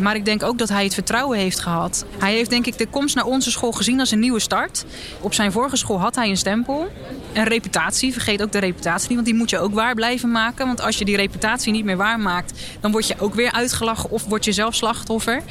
Maar 0.00 0.14
ik 0.14 0.24
denk 0.24 0.42
ook 0.42 0.58
dat 0.58 0.68
hij 0.68 0.84
het 0.84 0.94
vertrouwen 0.94 1.38
heeft 1.38 1.60
gehad. 1.60 2.04
Hij 2.18 2.34
heeft 2.34 2.50
denk 2.50 2.66
ik 2.66 2.78
de 2.78 2.86
komst 2.86 3.14
naar 3.14 3.24
onze 3.24 3.50
school 3.50 3.72
gezien 3.72 4.00
als 4.00 4.10
een 4.10 4.18
nieuwe 4.18 4.40
start. 4.40 4.84
Op 5.20 5.34
zijn 5.34 5.52
vorige 5.52 5.76
school 5.76 6.00
had 6.00 6.14
hij 6.14 6.28
een 6.28 6.36
stempel. 6.36 6.88
Een 7.32 7.44
reputatie, 7.44 8.12
vergeet 8.12 8.42
ook 8.42 8.52
de 8.52 8.58
reputatie 8.58 9.06
niet, 9.06 9.16
want 9.16 9.26
die 9.26 9.36
moet 9.36 9.50
je 9.50 9.58
ook 9.58 9.74
waar 9.74 9.94
blijven 9.94 10.30
maken. 10.30 10.66
Want 10.66 10.80
als 10.80 10.98
je 10.98 11.04
die 11.04 11.16
reputatie 11.16 11.72
niet 11.72 11.84
meer 11.84 11.96
waar 11.96 12.20
maakt, 12.20 12.60
dan 12.80 12.90
word 12.90 13.06
je 13.06 13.14
ook 13.18 13.34
weer 13.34 13.52
uitgelachen 13.52 14.10
of 14.10 14.24
word 14.24 14.44
je 14.44 14.52
zelf 14.52 14.74
slachtoffer. 14.74 15.42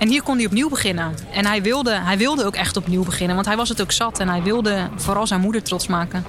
En 0.00 0.08
hier 0.08 0.22
kon 0.22 0.36
hij 0.36 0.46
opnieuw 0.46 0.68
beginnen. 0.68 1.14
En 1.32 1.46
hij 1.46 1.62
wilde, 1.62 1.94
hij 1.94 2.18
wilde 2.18 2.44
ook 2.44 2.54
echt 2.54 2.76
opnieuw 2.76 3.04
beginnen, 3.04 3.34
want 3.34 3.46
hij 3.46 3.56
was 3.56 3.68
het 3.68 3.80
ook 3.80 3.92
zat. 3.92 4.18
En 4.18 4.28
hij 4.28 4.42
wilde 4.42 4.88
vooral 4.96 5.26
zijn 5.26 5.40
moeder 5.40 5.62
trots 5.62 5.86
maken. 5.86 6.24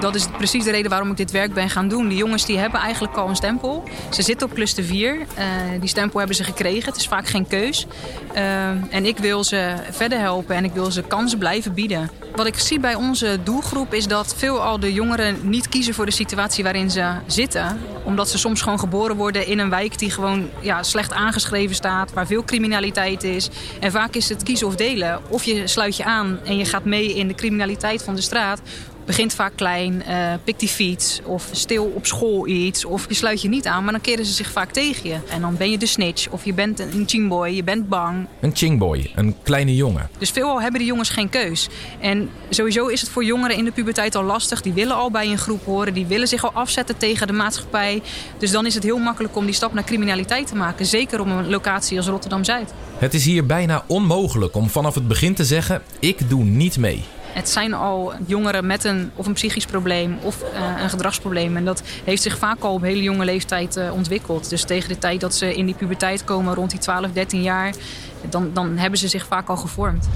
Dat 0.00 0.14
is 0.14 0.26
precies 0.36 0.64
de 0.64 0.70
reden 0.70 0.90
waarom 0.90 1.10
ik 1.10 1.16
dit 1.16 1.30
werk 1.30 1.54
ben 1.54 1.70
gaan 1.70 1.88
doen. 1.88 2.08
Die 2.08 2.18
jongens 2.18 2.46
die 2.46 2.58
hebben 2.58 2.80
eigenlijk 2.80 3.16
al 3.16 3.28
een 3.28 3.36
stempel. 3.36 3.84
Ze 4.10 4.22
zitten 4.22 4.46
op 4.48 4.54
cluster 4.54 4.84
4. 4.84 5.14
Uh, 5.14 5.24
die 5.80 5.88
stempel 5.88 6.18
hebben 6.18 6.36
ze 6.36 6.44
gekregen. 6.44 6.88
Het 6.88 6.96
is 6.96 7.08
vaak 7.08 7.26
geen 7.26 7.46
keus. 7.46 7.86
Uh, 8.34 8.68
en 8.68 9.06
ik 9.06 9.18
wil 9.18 9.44
ze 9.44 9.74
verder 9.90 10.18
helpen 10.18 10.56
en 10.56 10.64
ik 10.64 10.72
wil 10.72 10.90
ze 10.90 11.02
kansen 11.02 11.38
blijven 11.38 11.74
bieden. 11.74 12.10
Wat 12.34 12.46
ik 12.46 12.58
zie 12.58 12.80
bij 12.80 12.94
onze 12.94 13.38
doelgroep 13.44 13.94
is 13.94 14.06
dat 14.06 14.34
veelal 14.36 14.80
de 14.80 14.92
jongeren 14.92 15.36
niet 15.42 15.68
kiezen 15.68 15.94
voor 15.94 16.06
de 16.06 16.12
situatie 16.12 16.64
waarin 16.64 16.90
ze 16.90 17.12
zitten. 17.26 17.80
Omdat 18.04 18.28
ze 18.28 18.38
soms 18.38 18.62
gewoon 18.62 18.78
geboren 18.78 19.16
worden 19.16 19.46
in 19.46 19.58
een 19.58 19.70
wijk 19.70 19.98
die 19.98 20.10
gewoon 20.10 20.48
ja, 20.60 20.82
slecht 20.82 21.12
aangeschreven 21.12 21.74
staat. 21.74 22.12
Waar 22.12 22.26
veel 22.26 22.44
criminaliteit 22.44 23.24
is. 23.24 23.50
En 23.80 23.90
vaak 23.90 24.14
is 24.14 24.28
het 24.28 24.42
kiezen 24.42 24.66
of 24.66 24.76
delen. 24.76 25.20
Of 25.28 25.44
je 25.44 25.66
sluit 25.66 25.96
je 25.96 26.04
aan 26.04 26.38
en 26.44 26.56
je 26.56 26.64
gaat 26.64 26.84
mee 26.84 27.14
in 27.14 27.28
de 27.28 27.34
criminaliteit 27.34 28.02
van 28.02 28.14
de 28.14 28.20
straat 28.20 28.60
begint 29.08 29.34
vaak 29.34 29.52
klein, 29.56 30.02
uh, 30.08 30.32
pik 30.44 30.58
die 30.58 30.68
fiets 30.68 31.20
of 31.24 31.48
stil 31.52 31.84
op 31.84 32.06
school 32.06 32.46
iets. 32.46 32.84
Of 32.84 33.08
je 33.08 33.14
sluit 33.14 33.42
je 33.42 33.48
niet 33.48 33.66
aan, 33.66 33.82
maar 33.84 33.92
dan 33.92 34.00
keren 34.00 34.24
ze 34.24 34.32
zich 34.32 34.50
vaak 34.50 34.72
tegen 34.72 35.08
je. 35.08 35.16
En 35.30 35.40
dan 35.40 35.56
ben 35.56 35.70
je 35.70 35.78
de 35.78 35.86
snitch 35.86 36.28
of 36.30 36.44
je 36.44 36.52
bent 36.52 36.80
een 36.80 37.04
chingboy, 37.06 37.48
je 37.48 37.64
bent 37.64 37.88
bang. 37.88 38.26
Een 38.40 38.50
chingboy, 38.54 39.10
een 39.14 39.34
kleine 39.42 39.74
jongen. 39.76 40.08
Dus 40.18 40.30
veelal 40.30 40.60
hebben 40.60 40.80
die 40.80 40.88
jongens 40.88 41.08
geen 41.08 41.28
keus. 41.28 41.68
En 42.00 42.30
sowieso 42.50 42.86
is 42.86 43.00
het 43.00 43.10
voor 43.10 43.24
jongeren 43.24 43.56
in 43.56 43.64
de 43.64 43.70
puberteit 43.70 44.14
al 44.14 44.22
lastig. 44.22 44.62
Die 44.62 44.72
willen 44.72 44.96
al 44.96 45.10
bij 45.10 45.26
een 45.26 45.38
groep 45.38 45.64
horen, 45.64 45.94
die 45.94 46.06
willen 46.06 46.28
zich 46.28 46.44
al 46.44 46.52
afzetten 46.52 46.96
tegen 46.96 47.26
de 47.26 47.32
maatschappij. 47.32 48.02
Dus 48.38 48.50
dan 48.50 48.66
is 48.66 48.74
het 48.74 48.82
heel 48.82 48.98
makkelijk 48.98 49.36
om 49.36 49.44
die 49.44 49.54
stap 49.54 49.72
naar 49.72 49.84
criminaliteit 49.84 50.46
te 50.46 50.54
maken. 50.54 50.86
Zeker 50.86 51.20
op 51.20 51.26
een 51.26 51.48
locatie 51.48 51.96
als 51.96 52.06
Rotterdam-Zuid. 52.06 52.72
Het 52.98 53.14
is 53.14 53.24
hier 53.24 53.46
bijna 53.46 53.84
onmogelijk 53.86 54.54
om 54.54 54.68
vanaf 54.68 54.94
het 54.94 55.08
begin 55.08 55.34
te 55.34 55.44
zeggen: 55.44 55.82
ik 55.98 56.28
doe 56.28 56.44
niet 56.44 56.78
mee. 56.78 57.04
Het 57.38 57.48
zijn 57.48 57.74
al 57.74 58.12
jongeren 58.26 58.66
met 58.66 58.84
een, 58.84 59.10
of 59.14 59.26
een 59.26 59.32
psychisch 59.32 59.66
probleem 59.66 60.18
of 60.22 60.42
uh, 60.42 60.82
een 60.82 60.90
gedragsprobleem. 60.90 61.56
En 61.56 61.64
dat 61.64 61.82
heeft 62.04 62.22
zich 62.22 62.38
vaak 62.38 62.62
al 62.62 62.72
op 62.72 62.82
hele 62.82 63.02
jonge 63.02 63.24
leeftijd 63.24 63.76
uh, 63.76 63.92
ontwikkeld. 63.92 64.50
Dus 64.50 64.64
tegen 64.64 64.88
de 64.88 64.98
tijd 64.98 65.20
dat 65.20 65.34
ze 65.34 65.54
in 65.54 65.66
die 65.66 65.74
puberteit 65.74 66.24
komen, 66.24 66.54
rond 66.54 66.70
die 66.70 66.80
12, 66.80 67.12
13 67.12 67.42
jaar, 67.42 67.74
dan, 68.28 68.50
dan 68.52 68.76
hebben 68.76 68.98
ze 68.98 69.08
zich 69.08 69.26
vaak 69.26 69.48
al 69.48 69.56
gevormd. 69.56 70.08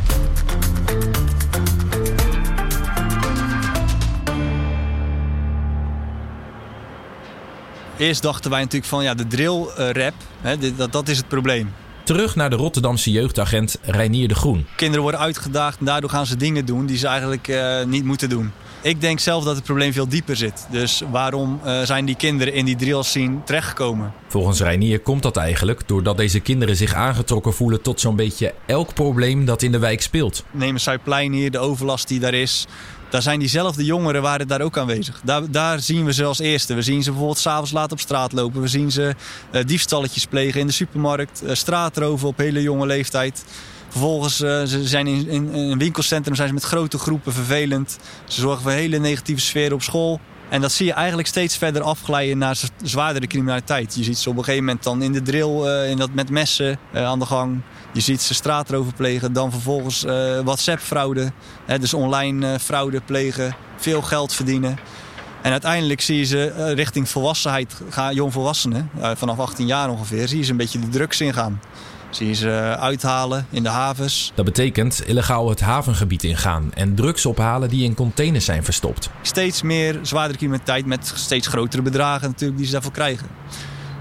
Eerst 7.96 8.22
dachten 8.22 8.50
wij 8.50 8.60
natuurlijk 8.60 8.90
van 8.90 9.02
ja, 9.02 9.14
de 9.14 9.26
drill 9.26 9.64
rap, 9.76 10.14
hè, 10.40 10.74
dat, 10.76 10.92
dat 10.92 11.08
is 11.08 11.16
het 11.16 11.28
probleem. 11.28 11.72
Terug 12.04 12.36
naar 12.36 12.50
de 12.50 12.56
Rotterdamse 12.56 13.10
jeugdagent 13.10 13.78
Reinier 13.82 14.28
de 14.28 14.34
Groen. 14.34 14.66
Kinderen 14.76 15.02
worden 15.02 15.20
uitgedaagd 15.20 15.78
en 15.78 15.84
daardoor 15.84 16.10
gaan 16.10 16.26
ze 16.26 16.36
dingen 16.36 16.66
doen 16.66 16.86
die 16.86 16.96
ze 16.96 17.06
eigenlijk 17.06 17.48
uh, 17.48 17.84
niet 17.84 18.04
moeten 18.04 18.28
doen. 18.28 18.52
Ik 18.82 19.00
denk 19.00 19.18
zelf 19.18 19.44
dat 19.44 19.54
het 19.54 19.64
probleem 19.64 19.92
veel 19.92 20.08
dieper 20.08 20.36
zit. 20.36 20.66
Dus 20.70 21.02
waarom 21.10 21.60
uh, 21.64 21.82
zijn 21.82 22.04
die 22.04 22.16
kinderen 22.16 22.54
in 22.54 22.64
die 22.64 22.76
drill 22.76 23.02
scene 23.02 23.36
terechtgekomen? 23.44 24.12
Volgens 24.28 24.60
Reinier 24.60 25.00
komt 25.00 25.22
dat 25.22 25.36
eigenlijk 25.36 25.82
doordat 25.86 26.16
deze 26.16 26.40
kinderen 26.40 26.76
zich 26.76 26.94
aangetrokken 26.94 27.54
voelen 27.54 27.82
tot 27.82 28.00
zo'n 28.00 28.16
beetje 28.16 28.54
elk 28.66 28.94
probleem 28.94 29.44
dat 29.44 29.62
in 29.62 29.72
de 29.72 29.78
wijk 29.78 30.02
speelt. 30.02 30.44
Neem 30.50 30.74
een 30.74 30.80
Zuidplein 30.80 31.32
hier, 31.32 31.50
de 31.50 31.58
overlast 31.58 32.08
die 32.08 32.20
daar 32.20 32.34
is. 32.34 32.66
Daar 33.12 33.22
zijn 33.22 33.38
diezelfde 33.38 33.84
jongeren 33.84 34.22
waren 34.22 34.48
daar 34.48 34.60
ook 34.60 34.78
aanwezig. 34.78 35.20
Daar, 35.24 35.50
daar 35.50 35.80
zien 35.80 36.04
we 36.04 36.12
ze 36.12 36.24
als 36.24 36.38
eerste. 36.38 36.74
We 36.74 36.82
zien 36.82 37.02
ze 37.02 37.08
bijvoorbeeld 37.08 37.38
s'avonds 37.38 37.72
laat 37.72 37.92
op 37.92 38.00
straat 38.00 38.32
lopen. 38.32 38.60
We 38.60 38.68
zien 38.68 38.90
ze 38.90 39.14
uh, 39.52 39.64
diefstalletjes 39.64 40.26
plegen 40.26 40.60
in 40.60 40.66
de 40.66 40.72
supermarkt. 40.72 41.42
Uh, 41.44 41.54
straatroven 41.54 42.28
op 42.28 42.36
hele 42.36 42.62
jonge 42.62 42.86
leeftijd. 42.86 43.44
Vervolgens 43.88 44.40
uh, 44.40 44.62
ze 44.62 44.86
zijn 44.86 45.06
in, 45.06 45.28
in, 45.28 45.52
in, 45.52 45.70
een 45.70 45.78
winkelcentrum 45.78 46.34
zijn 46.34 46.48
ze 46.48 46.54
met 46.54 46.62
grote 46.62 46.98
groepen 46.98 47.32
vervelend. 47.32 47.98
Ze 48.26 48.40
zorgen 48.40 48.62
voor 48.62 48.70
een 48.70 48.76
hele 48.76 48.98
negatieve 48.98 49.40
sfeer 49.40 49.72
op 49.72 49.82
school. 49.82 50.20
En 50.52 50.60
dat 50.60 50.72
zie 50.72 50.86
je 50.86 50.92
eigenlijk 50.92 51.28
steeds 51.28 51.56
verder 51.56 51.82
afglijden 51.82 52.38
naar 52.38 52.60
zwaardere 52.82 53.26
criminaliteit. 53.26 53.94
Je 53.94 54.04
ziet 54.04 54.18
ze 54.18 54.28
op 54.28 54.36
een 54.36 54.44
gegeven 54.44 54.64
moment 54.64 54.84
dan 54.84 55.02
in 55.02 55.12
de 55.12 55.22
drill 55.22 55.64
uh, 55.64 55.90
in 55.90 55.96
dat 55.96 56.12
met 56.12 56.30
messen 56.30 56.78
uh, 56.94 57.04
aan 57.04 57.18
de 57.18 57.26
gang. 57.26 57.60
Je 57.92 58.00
ziet 58.00 58.22
ze 58.22 58.34
straatrover 58.34 58.92
plegen. 58.94 59.32
Dan 59.32 59.50
vervolgens 59.50 60.02
WhatsApp-fraude. 60.44 61.32
dus 61.80 61.94
online 61.94 62.58
fraude 62.58 63.00
plegen. 63.00 63.56
Veel 63.76 64.02
geld 64.02 64.34
verdienen. 64.34 64.78
En 65.42 65.50
uiteindelijk 65.50 66.00
zie 66.00 66.18
je 66.18 66.24
ze 66.24 66.72
richting 66.74 67.08
volwassenheid, 67.08 67.80
jongvolwassenen, 68.12 68.90
vanaf 69.16 69.38
18 69.38 69.66
jaar 69.66 69.90
ongeveer, 69.90 70.28
zie 70.28 70.38
je 70.38 70.44
ze 70.44 70.50
een 70.50 70.56
beetje 70.56 70.78
de 70.78 70.88
drugs 70.88 71.20
ingaan. 71.20 71.60
Zie 72.14 72.26
je 72.26 72.34
ze 72.34 72.76
uithalen 72.78 73.46
in 73.50 73.62
de 73.62 73.68
havens. 73.68 74.32
Dat 74.34 74.44
betekent 74.44 75.02
illegaal 75.06 75.48
het 75.48 75.60
havengebied 75.60 76.24
ingaan 76.24 76.70
en 76.74 76.94
drugs 76.94 77.26
ophalen 77.26 77.68
die 77.68 77.84
in 77.84 77.94
containers 77.94 78.44
zijn 78.44 78.64
verstopt. 78.64 79.10
Steeds 79.22 79.62
meer 79.62 79.98
zwaardere 80.02 80.38
criminaliteit 80.38 80.86
met 80.86 81.12
steeds 81.14 81.46
grotere 81.46 81.82
bedragen 81.82 82.28
natuurlijk 82.28 82.58
die 82.58 82.66
ze 82.66 82.72
daarvoor 82.72 82.92
krijgen. 82.92 83.26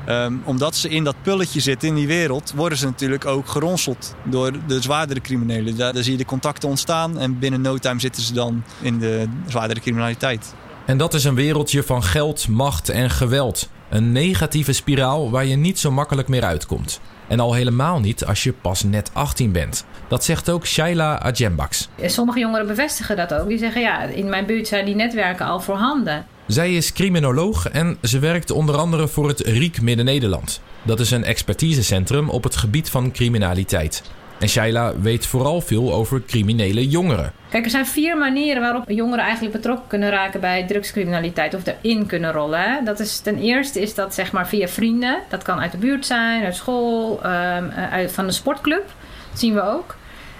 Um, 0.09 0.41
omdat 0.45 0.75
ze 0.75 0.89
in 0.89 1.03
dat 1.03 1.15
pulletje 1.21 1.59
zitten 1.59 1.87
in 1.87 1.95
die 1.95 2.07
wereld, 2.07 2.53
worden 2.55 2.77
ze 2.77 2.85
natuurlijk 2.85 3.25
ook 3.25 3.47
geronseld 3.47 4.15
door 4.23 4.51
de 4.67 4.81
zwaardere 4.81 5.21
criminelen. 5.21 5.77
Daar, 5.77 5.93
daar 5.93 6.03
zie 6.03 6.11
je 6.11 6.17
de 6.17 6.25
contacten 6.25 6.69
ontstaan 6.69 7.19
en 7.19 7.39
binnen 7.39 7.61
no 7.61 7.77
time 7.77 7.99
zitten 7.99 8.23
ze 8.23 8.33
dan 8.33 8.63
in 8.81 8.99
de 8.99 9.27
zwaardere 9.47 9.79
criminaliteit. 9.79 10.53
En 10.85 10.97
dat 10.97 11.13
is 11.13 11.23
een 11.23 11.35
wereldje 11.35 11.83
van 11.83 12.03
geld, 12.03 12.47
macht 12.47 12.89
en 12.89 13.09
geweld. 13.09 13.69
Een 13.91 14.11
negatieve 14.11 14.73
spiraal 14.73 15.31
waar 15.31 15.45
je 15.45 15.55
niet 15.55 15.79
zo 15.79 15.91
makkelijk 15.91 16.27
meer 16.27 16.43
uitkomt. 16.43 17.01
En 17.27 17.39
al 17.39 17.53
helemaal 17.53 17.99
niet 17.99 18.25
als 18.25 18.43
je 18.43 18.53
pas 18.53 18.83
net 18.83 19.09
18 19.13 19.51
bent. 19.51 19.85
Dat 20.07 20.23
zegt 20.23 20.49
ook 20.49 20.65
Shaila 20.65 21.19
Ajembaks. 21.19 21.89
Sommige 22.05 22.39
jongeren 22.39 22.67
bevestigen 22.67 23.15
dat 23.15 23.33
ook. 23.33 23.47
Die 23.47 23.57
zeggen 23.57 23.81
ja, 23.81 24.01
in 24.01 24.29
mijn 24.29 24.45
buurt 24.45 24.67
zijn 24.67 24.85
die 24.85 24.95
netwerken 24.95 25.45
al 25.45 25.59
voorhanden. 25.59 26.25
Zij 26.47 26.75
is 26.75 26.93
criminoloog 26.93 27.69
en 27.69 27.97
ze 28.01 28.19
werkt 28.19 28.51
onder 28.51 28.77
andere 28.77 29.07
voor 29.07 29.27
het 29.27 29.39
RIEK 29.39 29.81
Midden-Nederland. 29.81 30.61
Dat 30.83 30.99
is 30.99 31.11
een 31.11 31.23
expertisecentrum 31.23 32.29
op 32.29 32.43
het 32.43 32.55
gebied 32.55 32.89
van 32.89 33.11
criminaliteit. 33.11 34.03
En 34.41 34.49
Shaila 34.49 34.99
weet 34.99 35.25
vooral 35.25 35.61
veel 35.61 35.93
over 35.93 36.23
criminele 36.25 36.87
jongeren. 36.87 37.31
Kijk, 37.49 37.63
er 37.63 37.69
zijn 37.69 37.85
vier 37.85 38.17
manieren 38.17 38.61
waarop 38.61 38.89
jongeren 38.89 39.23
eigenlijk 39.23 39.53
betrokken 39.53 39.87
kunnen 39.87 40.09
raken 40.09 40.39
bij 40.39 40.65
drugscriminaliteit 40.67 41.53
of 41.53 41.61
erin 41.65 42.05
kunnen 42.05 42.31
rollen. 42.31 42.85
Dat 42.85 42.99
is, 42.99 43.19
ten 43.19 43.37
eerste 43.37 43.81
is 43.81 43.95
dat 43.95 44.13
zeg 44.13 44.31
maar 44.31 44.47
via 44.47 44.67
vrienden. 44.67 45.19
Dat 45.29 45.43
kan 45.43 45.59
uit 45.59 45.71
de 45.71 45.77
buurt 45.77 46.05
zijn, 46.05 46.43
uit 46.43 46.55
school, 46.55 47.19
um, 47.25 47.71
uit, 47.91 48.11
van 48.11 48.25
een 48.25 48.33
sportclub. 48.33 48.85
Dat 49.29 49.39
zien 49.39 49.53
we 49.53 49.61
ook. 49.61 49.95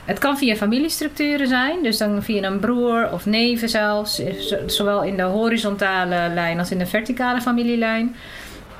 Het 0.05 0.19
kan 0.19 0.37
via 0.37 0.55
familiestructuren 0.55 1.47
zijn, 1.47 1.83
dus 1.83 1.97
dan 1.97 2.23
via 2.23 2.43
een 2.43 2.59
broer 2.59 3.09
of 3.11 3.25
neven 3.25 3.69
zelfs, 3.69 4.21
zowel 4.65 5.03
in 5.03 5.17
de 5.17 5.23
horizontale 5.23 6.29
lijn 6.33 6.59
als 6.59 6.71
in 6.71 6.77
de 6.77 6.85
verticale 6.85 7.41
familielijn. 7.41 8.15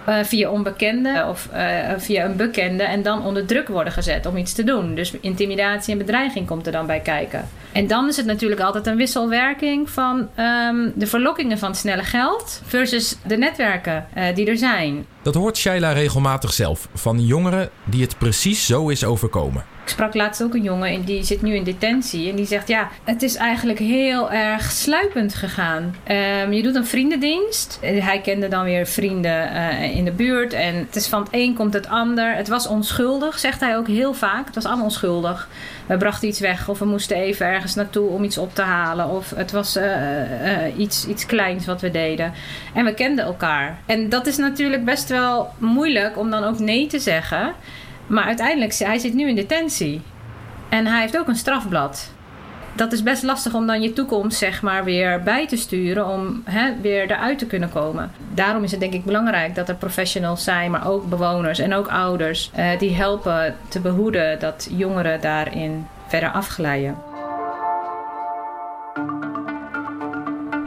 Uh, 0.10 0.24
via 0.24 0.50
onbekenden 0.50 1.28
of 1.28 1.50
uh, 1.54 1.60
via 1.98 2.26
een 2.26 2.36
bekende 2.36 2.84
en 2.84 3.02
dan 3.02 3.26
onder 3.26 3.46
druk 3.46 3.68
worden 3.68 3.94
gezet 3.94 4.26
om 4.26 4.38
iets 4.38 4.54
te 4.54 4.64
doen. 4.64 4.96
Dus 4.96 5.14
intimidatie 5.20 5.92
en 5.92 5.98
bedreiging 5.98 6.48
komt 6.48 6.66
er 6.66 6.72
dan 6.72 6.86
bij 6.86 7.00
kijken. 7.00 7.48
En 7.72 7.88
dan 7.88 8.08
is 8.08 8.18
het 8.18 8.26
natuurlijk 8.26 8.62
altijd 8.62 8.88
een 8.88 8.96
wisselwerking 8.96 9.90
van 9.90 10.30
um, 10.40 10.92
de 10.96 11.08
verlokkingen 11.08 11.58
van 11.58 11.76
snelle 11.76 12.04
geld 12.04 12.62
versus 12.66 13.18
de 13.28 13.38
netwerken 13.38 14.06
uh, 14.18 14.24
die 14.36 14.48
er 14.50 14.58
zijn. 14.58 15.06
Dat 15.22 15.36
hoort 15.36 15.58
Shaila 15.58 15.92
regelmatig 15.92 16.54
zelf 16.54 16.88
van 16.94 17.26
jongeren 17.26 17.70
die 17.84 18.02
het 18.02 18.18
precies 18.18 18.66
zo 18.66 18.90
is 18.90 19.04
overkomen. 19.04 19.66
Ik 19.84 19.90
sprak 19.90 20.14
laatst 20.14 20.44
ook 20.44 20.54
een 20.54 20.64
jongen 20.64 20.90
en 20.90 21.02
die 21.02 21.24
zit 21.24 21.42
nu 21.42 21.56
in 21.56 21.64
detentie. 21.64 22.30
En 22.30 22.36
die 22.36 22.46
zegt: 22.46 22.68
Ja, 22.68 22.90
het 23.04 23.22
is 23.22 23.36
eigenlijk 23.36 23.80
heel 23.80 24.32
erg 24.32 24.72
sluipend 24.72 25.34
gegaan. 25.34 25.96
Um, 26.44 26.54
je 26.54 26.62
doet 26.64 26.76
een 26.76 26.86
vriendendienst. 26.86 27.80
Hij 27.82 28.22
kende 28.22 28.48
dan 28.48 28.64
weer 28.64 28.86
vrienden 28.88 29.54
uh, 29.54 29.96
in 29.96 30.06
de 30.06 30.12
buurt. 30.12 30.54
En 30.54 30.76
het 30.76 30.96
is 30.96 31.08
van 31.08 31.20
het 31.20 31.30
een 31.32 31.54
komt 31.54 31.74
het 31.74 31.88
ander. 31.88 32.36
Het 32.36 32.48
was 32.48 32.68
onschuldig, 32.68 33.40
zegt 33.40 33.60
hij 33.60 33.78
ook 33.78 33.88
heel 33.88 34.14
vaak. 34.14 34.46
Het 34.46 34.56
was 34.56 34.66
allemaal 34.66 34.86
onschuldig. 34.86 35.48
We 35.86 35.98
brachten 35.98 36.28
iets 36.28 36.40
weg 36.40 36.70
of 36.70 36.80
we 36.80 36.86
moesten 36.86 37.18
even 37.18 37.46
ergens 37.46 37.76
naartoe 37.76 38.10
om 38.10 38.24
iets 38.24 38.38
op 38.38 38.56
te 38.56 38.62
halen. 38.62 39.10
Of 39.10 39.30
het 39.36 39.52
was 39.52 39.78
uh, 39.78 39.84
uh, 39.84 40.78
iets, 40.78 41.08
iets 41.08 41.26
kleins 41.26 41.66
wat 41.66 41.82
we 41.82 41.92
deden. 41.92 42.34
En 42.74 42.86
we 42.86 42.94
kenden 42.94 43.26
elkaar. 43.26 43.80
En 43.86 44.10
dat 44.10 44.28
is 44.28 44.38
natuurlijk 44.38 44.86
best 44.86 45.10
wel 45.10 45.50
moeilijk 45.58 46.18
om 46.18 46.30
dan 46.30 46.44
ook 46.44 46.60
nee 46.60 46.88
te 46.88 47.00
zeggen. 47.00 47.54
Maar 48.08 48.24
uiteindelijk, 48.24 48.74
hij 48.74 48.98
zit 48.98 49.14
nu 49.14 49.28
in 49.28 49.36
detentie. 49.36 50.02
En 50.70 50.86
hij 50.86 51.02
heeft 51.02 51.18
ook 51.18 51.28
een 51.28 51.36
strafblad. 51.36 52.12
Dat 52.76 52.92
is 52.92 53.04
best 53.04 53.24
lastig 53.24 53.54
om 53.54 53.68
dan 53.68 53.82
je 53.82 53.94
toekomst 53.94 54.38
zeg 54.38 54.62
maar 54.62 54.84
weer 54.84 55.24
bij 55.24 55.48
te 55.48 55.56
sturen 55.58 56.08
om 56.08 56.42
hè, 56.46 56.72
weer 56.82 57.12
eruit 57.12 57.40
te 57.40 57.46
kunnen 57.46 57.70
komen. 57.70 58.12
Daarom 58.34 58.64
is 58.64 58.72
het 58.72 58.80
denk 58.80 58.94
ik 58.94 59.06
belangrijk 59.06 59.56
dat 59.56 59.70
er 59.70 59.76
professionals 59.76 60.44
zijn, 60.44 60.72
maar 60.72 60.88
ook 60.88 61.10
bewoners 61.10 61.60
en 61.60 61.74
ook 61.74 61.88
ouders 61.88 62.52
eh, 62.54 62.80
die 62.80 62.96
helpen 62.96 63.56
te 63.68 63.80
behoeden 63.80 64.40
dat 64.40 64.68
jongeren 64.72 65.22
daarin 65.22 65.86
verder 66.08 66.32
afglijden. 66.32 66.96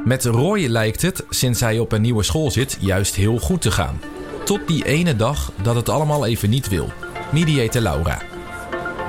Met 0.04 0.24
Roy 0.24 0.66
lijkt 0.66 1.02
het, 1.02 1.24
sinds 1.28 1.60
hij 1.60 1.78
op 1.78 1.92
een 1.92 2.02
nieuwe 2.02 2.22
school 2.22 2.50
zit, 2.50 2.76
juist 2.80 3.14
heel 3.14 3.38
goed 3.38 3.62
te 3.62 3.70
gaan. 3.70 4.00
Tot 4.44 4.60
die 4.66 4.84
ene 4.84 5.16
dag 5.16 5.52
dat 5.62 5.74
het 5.74 5.88
allemaal 5.88 6.26
even 6.26 6.50
niet 6.50 6.68
wil 6.68 6.90
mediator 7.34 7.82
Laura. 7.82 8.33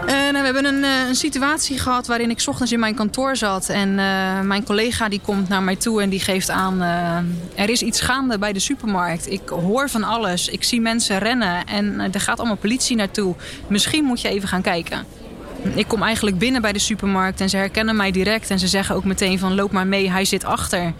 Uh, 0.05 0.11
nou, 0.11 0.33
we 0.33 0.43
hebben 0.43 0.65
een, 0.65 0.83
uh, 0.83 1.07
een, 1.07 1.15
situatie 1.15 1.79
gehad 1.79 2.07
waarin 2.07 2.29
ik 2.29 2.43
ochtends 2.45 2.71
in 2.71 2.79
mijn 2.79 2.95
kantoor 2.95 3.35
zat. 3.35 3.69
En 3.69 3.89
uh, 3.89 4.41
mijn 4.41 4.63
collega 4.63 5.09
die 5.09 5.21
komt 5.21 5.49
naar 5.49 5.63
mij 5.63 5.75
toe 5.75 6.01
en 6.01 6.09
die 6.09 6.19
geeft 6.19 6.49
aan... 6.49 6.81
er 7.55 7.69
is 7.69 7.81
iets 7.81 8.01
gaande 8.01 8.37
bij 8.37 8.53
de 8.53 8.59
supermarkt. 8.59 9.31
Ik 9.31 9.49
hoor 9.49 9.89
van 9.89 10.03
alles. 10.03 10.47
Ik 10.47 10.63
zie 10.63 10.81
mensen 10.81 11.19
rennen 11.19 11.65
en 11.65 11.99
er 11.99 12.19
gaat 12.19 12.39
allemaal 12.39 12.57
politie 12.57 12.95
naartoe. 12.95 13.35
Misschien 13.67 14.03
moet 14.03 14.21
je 14.21 14.27
even 14.27 14.47
gaan 14.47 14.61
kijken. 14.61 15.05
Ik 15.73 15.87
kom 15.87 16.03
eigenlijk 16.03 16.37
binnen 16.37 16.61
bij 16.61 16.73
de 16.73 16.79
supermarkt 16.79 17.41
en 17.41 17.49
ze 17.49 17.57
herkennen 17.57 17.95
mij 17.95 18.11
direct. 18.11 18.49
En 18.49 18.59
ze 18.59 18.67
zeggen 18.67 18.95
ook 18.95 19.03
meteen 19.03 19.39
van 19.39 19.55
loop 19.55 19.71
maar 19.71 19.87
mee, 19.87 20.11
hij 20.11 20.25
zit 20.25 20.45
achter. 20.45 20.93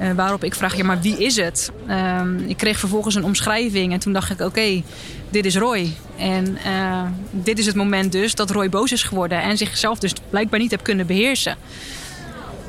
Uh, 0.00 0.12
waarop 0.12 0.44
ik 0.44 0.54
vraag, 0.54 0.76
ja 0.76 0.84
maar 0.84 1.00
wie 1.00 1.18
is 1.18 1.36
het? 1.36 1.70
Uh, 1.88 2.20
ik 2.46 2.56
kreeg 2.56 2.78
vervolgens 2.78 3.14
een 3.14 3.24
omschrijving 3.24 3.92
en 3.92 3.98
toen 3.98 4.12
dacht 4.12 4.30
ik 4.30 4.40
oké, 4.40 4.82
dit 5.30 5.44
is 5.44 5.56
Roy. 5.56 5.92
En 6.16 6.58
uh, 6.66 7.02
dit 7.30 7.58
is 7.58 7.66
het 7.66 7.74
moment 7.76 8.12
dus 8.12 8.34
dat 8.34 8.50
Roy 8.50 8.68
boos 8.68 8.92
is 8.92 9.02
geworden 9.02 9.42
en 9.42 9.56
zichzelf 9.56 9.98
dus 9.98 10.12
blijkbaar 10.30 10.60
niet 10.60 10.70
heeft 10.70 10.82
kunnen 10.82 11.06
beheersen. 11.06 11.56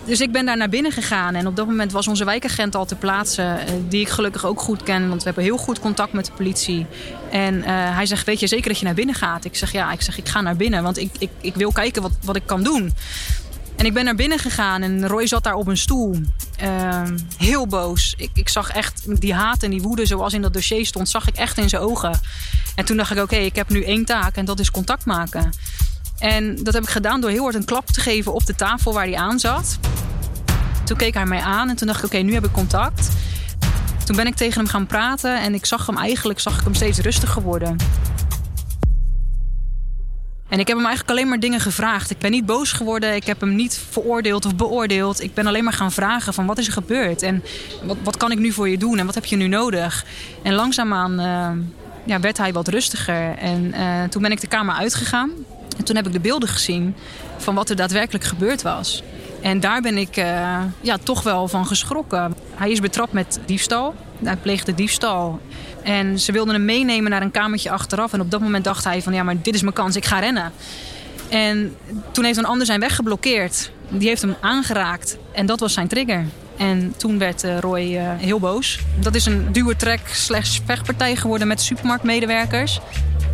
Dus 0.06 0.22
ik 0.22 0.32
ben 0.32 0.46
daar 0.46 0.58
naar 0.58 0.70
binnen 0.70 0.92
gegaan 0.92 1.36
en 1.36 1.48
op 1.48 1.56
dat 1.56 1.68
moment 1.68 1.92
was 1.92 2.08
onze 2.08 2.26
wijkagent 2.26 2.76
al 2.76 2.86
te 2.86 2.96
plaatsen, 2.96 3.60
die 3.88 4.02
ik 4.02 4.10
gelukkig 4.10 4.46
ook 4.46 4.62
goed 4.62 4.84
ken, 4.84 5.08
want 5.08 5.18
we 5.18 5.26
hebben 5.26 5.44
heel 5.44 5.58
goed 5.58 5.80
contact 5.80 6.14
met 6.14 6.26
de 6.26 6.32
politie. 6.32 6.86
En 7.32 7.56
uh, 7.56 7.66
hij 7.68 8.06
zegt, 8.06 8.26
weet 8.26 8.40
je 8.40 8.48
zeker 8.48 8.68
dat 8.70 8.80
je 8.80 8.86
naar 8.86 8.94
binnen 8.94 9.16
gaat? 9.16 9.46
Ik 9.46 9.56
zeg, 9.56 9.72
ja, 9.72 9.92
ik, 9.92 10.02
zeg, 10.02 10.18
ik 10.18 10.30
ga 10.30 10.42
naar 10.42 10.56
binnen, 10.56 10.84
want 10.84 10.98
ik, 10.98 11.12
ik, 11.20 11.30
ik 11.42 11.56
wil 11.56 11.72
kijken 11.72 12.02
wat, 12.02 12.12
wat 12.24 12.36
ik 12.36 12.46
kan 12.46 12.64
doen. 12.64 12.94
En 13.76 13.86
ik 13.86 13.94
ben 13.94 14.06
naar 14.06 14.16
binnen 14.16 14.40
gegaan 14.40 14.82
en 14.82 15.08
Roy 15.08 15.28
zat 15.28 15.44
daar 15.44 15.54
op 15.54 15.68
een 15.68 15.78
stoel. 15.78 16.16
Uh, 16.64 17.04
heel 17.38 17.68
boos. 17.68 18.14
Ik, 18.18 18.30
ik 18.34 18.50
zag 18.50 18.70
echt 18.70 19.22
die 19.22 19.34
haat 19.34 19.64
en 19.64 19.70
die 19.70 19.82
woede 19.82 20.06
zoals 20.06 20.34
in 20.34 20.42
dat 20.42 20.54
dossier 20.54 20.86
stond, 20.86 21.10
zag 21.10 21.28
ik 21.28 21.36
echt 21.36 21.58
in 21.58 21.70
zijn 21.70 21.82
ogen. 21.82 22.20
En 22.76 22.86
toen 22.86 22.98
dacht 22.98 23.12
ik, 23.12 23.18
oké, 23.18 23.36
ik 23.36 23.56
heb 23.56 23.70
nu 23.70 23.84
één 23.84 24.06
taak 24.06 24.36
en 24.36 24.46
dat 24.46 24.60
is 24.60 24.72
contact 24.72 25.06
maken. 25.06 25.52
En 26.22 26.64
dat 26.64 26.74
heb 26.74 26.84
ik 26.84 26.90
gedaan 26.90 27.22
door 27.22 27.30
heel 27.30 27.44
hard 27.44 27.56
een 27.56 27.66
klap 27.66 27.88
te 27.88 28.00
geven 28.00 28.34
op 28.34 28.46
de 28.46 28.56
tafel 28.56 28.94
waar 28.94 29.06
hij 29.06 29.16
aan 29.16 29.40
zat. 29.40 29.80
Toen 30.84 30.98
keek 30.98 31.14
hij 31.14 31.26
mij 31.26 31.40
aan 31.40 31.70
en 31.70 31.76
toen 31.76 31.88
dacht 31.88 32.00
ik, 32.00 32.06
oké, 32.06 32.18
nu 32.18 32.34
heb 32.34 32.46
ik 32.46 32.52
contact. 32.52 33.10
Toen 34.06 34.16
ben 34.16 34.28
ik 34.28 34.36
tegen 34.36 34.62
hem 34.62 34.70
gaan 34.70 34.86
praten 34.86 35.42
en 35.42 35.54
ik 35.54 35.66
zag 35.66 35.86
hem 35.86 35.98
eigenlijk 35.98 36.40
zag 36.40 36.58
ik 36.58 36.64
hem 36.64 36.74
steeds 36.74 37.00
rustiger 37.00 37.42
worden. 37.42 37.76
En 40.50 40.60
ik 40.60 40.68
heb 40.68 40.78
hem 40.78 40.86
eigenlijk 40.86 41.18
alleen 41.18 41.30
maar 41.30 41.40
dingen 41.40 41.60
gevraagd. 41.60 42.10
Ik 42.10 42.18
ben 42.18 42.32
niet 42.32 42.46
boos 42.46 42.72
geworden. 42.72 43.16
Ik 43.16 43.26
heb 43.26 43.40
hem 43.40 43.56
niet 43.56 43.82
veroordeeld 43.90 44.46
of 44.46 44.56
beoordeeld. 44.56 45.22
Ik 45.22 45.34
ben 45.34 45.48
alleen 45.48 45.64
maar 45.64 45.74
gaan 45.74 45.92
vragen 45.92 46.34
van 46.34 46.46
wat 46.46 46.58
is 46.58 46.68
er 46.68 46.74
gebeurd? 46.74 47.22
En 47.22 47.44
wat, 47.84 47.98
wat 48.04 48.18
kan 48.18 48.32
ik 48.32 48.40
nu 48.40 48.52
voor 48.52 48.70
je 48.70 48.78
doen? 48.78 49.00
En 49.00 49.06
wat 49.06 49.16
heb 49.16 49.26
je 49.26 49.36
nu 49.36 49.48
nodig? 49.48 50.06
En 50.44 50.54
langzaamaan 50.54 51.12
uh, 51.20 51.66
ja, 52.06 52.20
werd 52.20 52.38
hij 52.38 52.54
wat 52.54 52.68
rustiger. 52.68 53.38
En 53.38 53.74
uh, 53.76 54.04
toen 54.04 54.22
ben 54.22 54.32
ik 54.32 54.42
de 54.42 54.48
kamer 54.48 54.76
uitgegaan. 54.76 55.32
En 55.82 55.88
toen 55.88 55.96
heb 55.96 56.08
ik 56.08 56.14
de 56.14 56.20
beelden 56.20 56.50
gezien 56.50 56.96
van 57.38 57.56
wat 57.56 57.70
er 57.70 57.76
daadwerkelijk 57.76 58.24
gebeurd 58.24 58.62
was. 58.62 59.04
En 59.42 59.60
daar 59.60 59.82
ben 59.82 59.98
ik 59.98 60.18
uh, 60.18 60.60
ja, 60.82 60.98
toch 61.04 61.24
wel 61.24 61.48
van 61.48 61.66
geschrokken. 61.66 62.36
Hij 62.56 62.72
is 62.72 62.80
betrapt 62.80 63.14
met 63.14 63.40
diefstal. 63.46 63.96
Hij 64.24 64.36
pleegde 64.36 64.76
diefstal. 64.76 65.40
En 65.84 66.20
ze 66.20 66.32
wilden 66.32 66.54
hem 66.54 66.66
meenemen 66.66 67.12
naar 67.12 67.22
een 67.22 67.32
kamertje 67.32 67.72
achteraf. 67.72 68.14
En 68.14 68.22
op 68.22 68.32
dat 68.32 68.42
moment 68.42 68.64
dacht 68.64 68.84
hij 68.84 69.02
van 69.02 69.14
ja, 69.14 69.24
maar 69.24 69.42
dit 69.42 69.54
is 69.54 69.62
mijn 69.62 69.74
kans, 69.74 69.96
ik 69.96 70.06
ga 70.06 70.20
rennen. 70.20 70.52
En 71.30 71.76
toen 72.12 72.24
heeft 72.24 72.38
een 72.38 72.46
ander 72.46 72.66
zijn 72.66 72.80
weg 72.80 72.96
geblokkeerd. 72.96 73.72
Die 73.90 74.08
heeft 74.08 74.22
hem 74.22 74.36
aangeraakt. 74.42 75.18
En 75.32 75.46
dat 75.46 75.60
was 75.60 75.74
zijn 75.74 75.88
trigger. 75.88 76.26
En 76.58 76.94
toen 76.98 77.18
werd 77.18 77.44
uh, 77.44 77.60
Roy 77.60 77.82
uh, 77.82 78.02
heel 78.18 78.40
boos. 78.40 78.80
Dat 79.00 79.16
is 79.16 79.26
een 79.26 79.52
duwertrek 79.52 80.02
slash 80.08 80.60
vechtpartij 80.66 81.16
geworden 81.16 81.48
met 81.48 81.62
supermarktmedewerkers. 81.62 82.80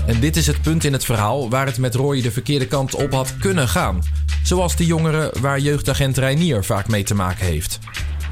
En 0.08 0.20
dit 0.20 0.36
is 0.36 0.48
het 0.48 0.62
punt 0.62 0.84
in 0.84 0.94
het 0.94 1.06
verhaal 1.06 1.50
waar 1.50 1.66
het 1.66 1.78
met 1.78 1.96
Roy 1.96 2.22
de 2.22 2.32
verkeerde 2.32 2.68
kant 2.68 2.96
op 2.96 3.12
had 3.12 3.38
kunnen 3.38 3.68
gaan. 3.68 4.04
Zoals 4.44 4.76
de 4.76 4.86
jongeren 4.86 5.42
waar 5.42 5.60
jeugdagent 5.60 6.18
Reinier 6.18 6.64
vaak 6.64 6.88
mee 6.88 7.04
te 7.04 7.14
maken 7.14 7.46
heeft. 7.46 7.80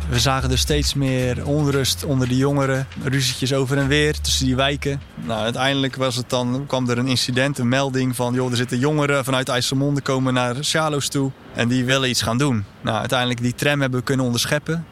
We 0.10 0.20
zagen 0.20 0.50
dus 0.50 0.60
steeds 0.60 0.94
meer 0.94 1.46
onrust 1.46 2.06
onder 2.06 2.28
de 2.28 2.36
jongeren. 2.38 2.88
Ruzietjes 3.04 3.54
over 3.54 3.78
en 3.78 3.88
weer 3.88 4.20
tussen 4.20 4.46
die 4.46 4.56
wijken. 4.56 5.02
Nou, 5.16 5.42
uiteindelijk 5.42 5.96
was 5.96 6.16
het 6.16 6.30
dan, 6.30 6.64
kwam 6.68 6.90
er 6.90 6.98
een 6.98 7.08
incident, 7.08 7.58
een 7.58 7.68
melding 7.68 8.16
van... 8.16 8.34
joh, 8.34 8.52
er 8.52 8.58
zitten 8.58 8.80
jongeren 8.80 9.24
vanuit 9.24 9.50
IJsselmonde 9.50 10.02
komen 10.02 10.34
naar 10.34 10.56
Charloes 10.60 11.08
toe. 11.08 11.32
En 11.54 11.68
die 11.68 11.86
willen 11.86 12.10
iets 12.10 12.22
gaan 12.22 12.38
doen. 12.38 12.66
Nou, 12.82 12.98
uiteindelijk 12.98 13.42
die 13.42 13.56
tram 13.56 13.82
hebben 13.82 14.00
we 14.00 14.06
kunnen 14.06 14.26
onderscheppen. 14.26 14.86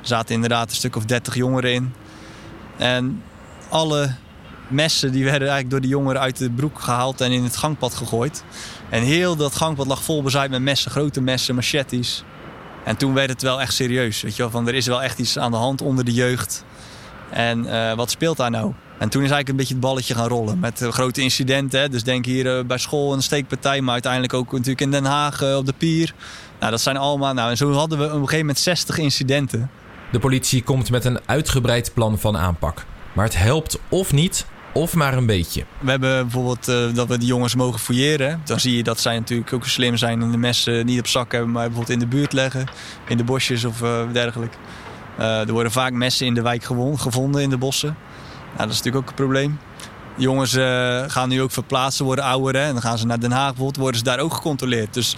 Er 0.00 0.06
zaten 0.06 0.34
inderdaad 0.34 0.70
een 0.70 0.76
stuk 0.76 0.96
of 0.96 1.04
dertig 1.04 1.34
jongeren 1.34 1.72
in. 1.72 1.92
En 2.76 3.22
alle 3.68 4.14
messen 4.70 5.12
die 5.12 5.24
werden 5.24 5.48
eigenlijk 5.48 5.70
door 5.70 5.80
de 5.80 5.88
jongeren 5.88 6.20
uit 6.20 6.36
de 6.36 6.50
broek 6.50 6.80
gehaald 6.80 7.20
en 7.20 7.32
in 7.32 7.42
het 7.42 7.56
gangpad 7.56 7.94
gegooid. 7.94 8.44
En 8.88 9.02
heel 9.02 9.36
dat 9.36 9.54
gangpad 9.54 9.86
lag 9.86 10.02
vol 10.02 10.22
bezaaid 10.22 10.50
met 10.50 10.62
messen, 10.62 10.90
grote 10.90 11.20
messen, 11.20 11.54
machetes. 11.54 12.24
En 12.84 12.96
toen 12.96 13.14
werd 13.14 13.30
het 13.30 13.42
wel 13.42 13.60
echt 13.60 13.74
serieus. 13.74 14.22
Weet 14.22 14.36
je 14.36 14.42
wel, 14.42 14.50
van 14.50 14.68
er 14.68 14.74
is 14.74 14.86
wel 14.86 15.02
echt 15.02 15.18
iets 15.18 15.38
aan 15.38 15.50
de 15.50 15.56
hand 15.56 15.82
onder 15.82 16.04
de 16.04 16.12
jeugd. 16.12 16.64
En 17.30 17.64
uh, 17.64 17.92
wat 17.92 18.10
speelt 18.10 18.36
daar 18.36 18.50
nou? 18.50 18.72
En 18.98 19.08
toen 19.08 19.22
is 19.22 19.30
eigenlijk 19.30 19.48
een 19.48 19.56
beetje 19.56 19.74
het 19.74 19.82
balletje 19.82 20.14
gaan 20.14 20.28
rollen. 20.28 20.58
Met 20.58 20.80
uh, 20.80 20.88
grote 20.88 21.20
incidenten. 21.20 21.80
Hè? 21.80 21.88
Dus 21.88 22.02
denk 22.02 22.24
hier 22.24 22.58
uh, 22.58 22.64
bij 22.64 22.78
school 22.78 23.12
een 23.12 23.22
steekpartij. 23.22 23.80
Maar 23.80 23.92
uiteindelijk 23.92 24.34
ook 24.34 24.52
natuurlijk 24.52 24.80
in 24.80 24.90
Den 24.90 25.04
Haag 25.04 25.42
op 25.42 25.66
de 25.66 25.72
pier. 25.72 26.14
Nou, 26.58 26.70
dat 26.70 26.80
zijn 26.80 26.96
allemaal... 26.96 27.34
Nou, 27.34 27.50
en 27.50 27.56
zo 27.56 27.72
hadden 27.72 27.98
we 27.98 28.04
op 28.04 28.10
een 28.10 28.18
gegeven 28.18 28.38
moment 28.38 28.58
60 28.58 28.98
incidenten. 28.98 29.70
De 30.12 30.18
politie 30.18 30.62
komt 30.62 30.90
met 30.90 31.04
een 31.04 31.20
uitgebreid 31.26 31.90
plan 31.94 32.18
van 32.18 32.36
aanpak. 32.36 32.84
Maar 33.12 33.24
het 33.24 33.38
helpt 33.38 33.78
of 33.88 34.12
niet 34.12 34.46
of 34.72 34.94
maar 34.94 35.16
een 35.16 35.26
beetje. 35.26 35.64
We 35.78 35.90
hebben 35.90 36.22
bijvoorbeeld 36.22 36.68
uh, 36.68 36.94
dat 36.94 37.08
we 37.08 37.18
die 37.18 37.28
jongens 37.28 37.54
mogen 37.54 37.80
fouilleren. 37.80 38.40
Dan 38.44 38.60
zie 38.60 38.76
je 38.76 38.82
dat 38.82 39.00
zij 39.00 39.18
natuurlijk 39.18 39.52
ook 39.52 39.66
slim 39.66 39.96
zijn 39.96 40.22
en 40.22 40.30
de 40.30 40.36
messen 40.36 40.86
niet 40.86 40.98
op 40.98 41.06
zak 41.06 41.32
hebben, 41.32 41.50
maar 41.50 41.66
bijvoorbeeld 41.66 41.92
in 41.92 42.08
de 42.08 42.16
buurt 42.16 42.32
leggen, 42.32 42.66
in 43.08 43.16
de 43.16 43.24
bosjes 43.24 43.64
of 43.64 43.82
uh, 43.82 44.00
dergelijke. 44.12 44.56
Uh, 45.18 45.40
er 45.40 45.52
worden 45.52 45.72
vaak 45.72 45.92
messen 45.92 46.26
in 46.26 46.34
de 46.34 46.42
wijk 46.42 46.64
gevonden 46.94 47.42
in 47.42 47.50
de 47.50 47.58
bossen. 47.58 47.96
Nou, 48.46 48.58
dat 48.58 48.70
is 48.70 48.76
natuurlijk 48.76 49.04
ook 49.04 49.08
een 49.08 49.24
probleem. 49.24 49.58
Jongens 50.16 50.52
gaan 51.12 51.28
nu 51.28 51.42
ook 51.42 51.50
verplaatsen, 51.50 52.04
worden 52.04 52.24
ouder. 52.24 52.60
Hè? 52.60 52.66
En 52.66 52.72
dan 52.72 52.82
gaan 52.82 52.98
ze 52.98 53.06
naar 53.06 53.20
Den 53.20 53.32
Haag 53.32 53.46
bijvoorbeeld, 53.46 53.76
worden 53.76 53.98
ze 53.98 54.04
daar 54.04 54.18
ook 54.18 54.34
gecontroleerd. 54.34 54.94
Dus 54.94 55.16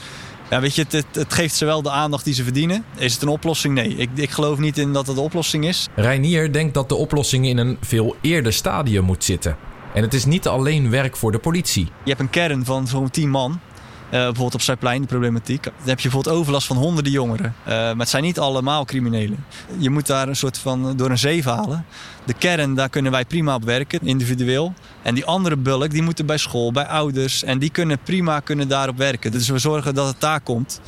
ja, 0.52 0.60
weet 0.60 0.74
je, 0.74 0.84
het, 0.88 1.06
het, 1.12 1.32
geeft 1.32 1.54
ze 1.54 1.64
wel 1.64 1.82
de 1.82 1.90
aandacht 1.90 2.24
die 2.24 2.34
ze 2.34 2.42
verdienen. 2.42 2.84
Is 2.96 3.12
het 3.12 3.22
een 3.22 3.28
oplossing? 3.28 3.74
Nee. 3.74 3.96
Ik, 3.96 4.10
ik 4.14 4.30
geloof 4.30 4.58
niet 4.58 4.78
in 4.78 4.92
dat 4.92 5.06
het 5.06 5.16
de 5.16 5.22
oplossing 5.22 5.66
is. 5.66 5.88
Reinier 5.94 6.52
denkt 6.52 6.74
dat 6.74 6.88
de 6.88 6.94
oplossing 6.94 7.46
in 7.46 7.58
een 7.58 7.76
veel 7.80 8.16
eerder 8.20 8.52
stadium 8.52 9.04
moet 9.04 9.24
zitten. 9.24 9.56
En 9.94 10.02
het 10.02 10.14
is 10.14 10.24
niet 10.24 10.46
alleen 10.48 10.90
werk 10.90 11.16
voor 11.16 11.32
de 11.32 11.38
politie. 11.38 11.84
Je 11.84 12.10
hebt 12.10 12.20
een 12.20 12.30
kern 12.30 12.64
van 12.64 12.86
zo'n 12.86 13.10
10 13.10 13.30
man. 13.30 13.60
Uh, 14.12 14.18
bijvoorbeeld 14.18 14.54
op 14.54 14.60
Zuidplein, 14.60 15.00
de 15.00 15.06
problematiek. 15.06 15.62
Dan 15.62 15.72
heb 15.84 16.00
je 16.00 16.08
bijvoorbeeld 16.08 16.36
overlast 16.36 16.66
van 16.66 16.76
honderden 16.76 17.12
jongeren. 17.12 17.54
Uh, 17.64 17.72
maar 17.72 17.96
het 17.96 18.08
zijn 18.08 18.22
niet 18.22 18.38
allemaal 18.38 18.84
criminelen. 18.84 19.44
Je 19.78 19.90
moet 19.90 20.06
daar 20.06 20.28
een 20.28 20.36
soort 20.36 20.58
van 20.58 20.96
door 20.96 21.10
een 21.10 21.18
zeef 21.18 21.44
halen. 21.44 21.84
De 22.24 22.34
kern, 22.34 22.74
daar 22.74 22.88
kunnen 22.88 23.12
wij 23.12 23.24
prima 23.24 23.54
op 23.54 23.64
werken, 23.64 24.00
individueel. 24.02 24.74
En 25.02 25.14
die 25.14 25.24
andere 25.24 25.56
bulk, 25.56 25.90
die 25.90 26.02
moeten 26.02 26.26
bij 26.26 26.38
school, 26.38 26.72
bij 26.72 26.86
ouders. 26.86 27.44
En 27.44 27.58
die 27.58 27.70
kunnen 27.70 27.98
prima 27.98 28.40
kunnen 28.40 28.68
daarop 28.68 28.96
werken. 28.96 29.32
Dus 29.32 29.48
we 29.48 29.58
zorgen 29.58 29.94
dat 29.94 30.06
het 30.06 30.20
daar 30.20 30.40
komt. 30.40 30.80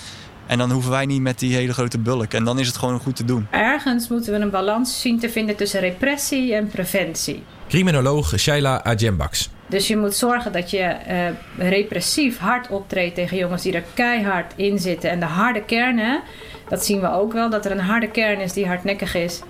En 0.46 0.58
dan 0.58 0.70
hoeven 0.70 0.90
wij 0.90 1.06
niet 1.06 1.20
met 1.20 1.38
die 1.38 1.54
hele 1.54 1.72
grote 1.72 1.98
bulk. 1.98 2.32
En 2.32 2.44
dan 2.44 2.58
is 2.58 2.66
het 2.66 2.76
gewoon 2.76 3.00
goed 3.00 3.16
te 3.16 3.24
doen. 3.24 3.46
Ergens 3.50 4.08
moeten 4.08 4.32
we 4.32 4.38
een 4.38 4.50
balans 4.50 5.00
zien 5.00 5.18
te 5.18 5.30
vinden 5.30 5.56
tussen 5.56 5.80
repressie 5.80 6.54
en 6.54 6.68
preventie. 6.68 7.42
Criminoloog 7.68 8.38
Shaila 8.38 8.84
Ajembaks. 8.84 9.50
Dus 9.66 9.88
je 9.88 9.96
moet 9.96 10.14
zorgen 10.14 10.52
dat 10.52 10.70
je 10.70 10.96
uh, 11.08 11.68
repressief 11.68 12.38
hard 12.38 12.68
optreedt 12.68 13.14
tegen 13.14 13.36
jongens 13.36 13.62
die 13.62 13.72
er 13.72 13.84
keihard 13.94 14.52
in 14.56 14.78
zitten. 14.78 15.10
En 15.10 15.20
de 15.20 15.26
harde 15.26 15.62
kernen, 15.64 16.20
dat 16.68 16.84
zien 16.84 17.00
we 17.00 17.10
ook 17.10 17.32
wel, 17.32 17.50
dat 17.50 17.64
er 17.64 17.70
een 17.70 17.80
harde 17.80 18.10
kern 18.10 18.40
is 18.40 18.52
die 18.52 18.66
hardnekkig 18.66 19.14
is. 19.14 19.42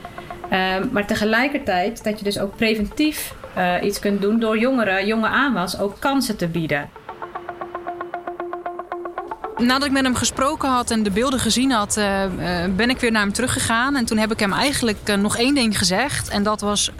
Uh, 0.52 0.74
maar 0.92 1.06
tegelijkertijd 1.06 2.04
dat 2.04 2.18
je 2.18 2.24
dus 2.24 2.38
ook 2.38 2.56
preventief 2.56 3.34
uh, 3.56 3.74
iets 3.82 3.98
kunt 3.98 4.20
doen 4.20 4.40
door 4.40 4.58
jongeren, 4.58 5.06
jonge 5.06 5.26
aanwas, 5.26 5.78
ook 5.78 5.96
kansen 5.98 6.36
te 6.36 6.48
bieden. 6.48 6.90
Nadat 9.56 9.84
ik 9.84 9.92
met 9.92 10.02
hem 10.02 10.14
gesproken 10.14 10.68
had 10.68 10.90
en 10.90 11.02
de 11.02 11.10
beelden 11.10 11.40
gezien 11.40 11.70
had, 11.70 11.96
uh, 11.96 12.24
ben 12.76 12.90
ik 12.90 13.00
weer 13.00 13.10
naar 13.10 13.22
hem 13.22 13.32
teruggegaan. 13.32 13.96
En 13.96 14.04
toen 14.04 14.18
heb 14.18 14.32
ik 14.32 14.40
hem 14.40 14.52
eigenlijk 14.52 14.98
uh, 15.08 15.16
nog 15.16 15.36
één 15.36 15.54
ding 15.54 15.78
gezegd. 15.78 16.28
En 16.28 16.42
dat 16.42 16.60
was: 16.60 16.90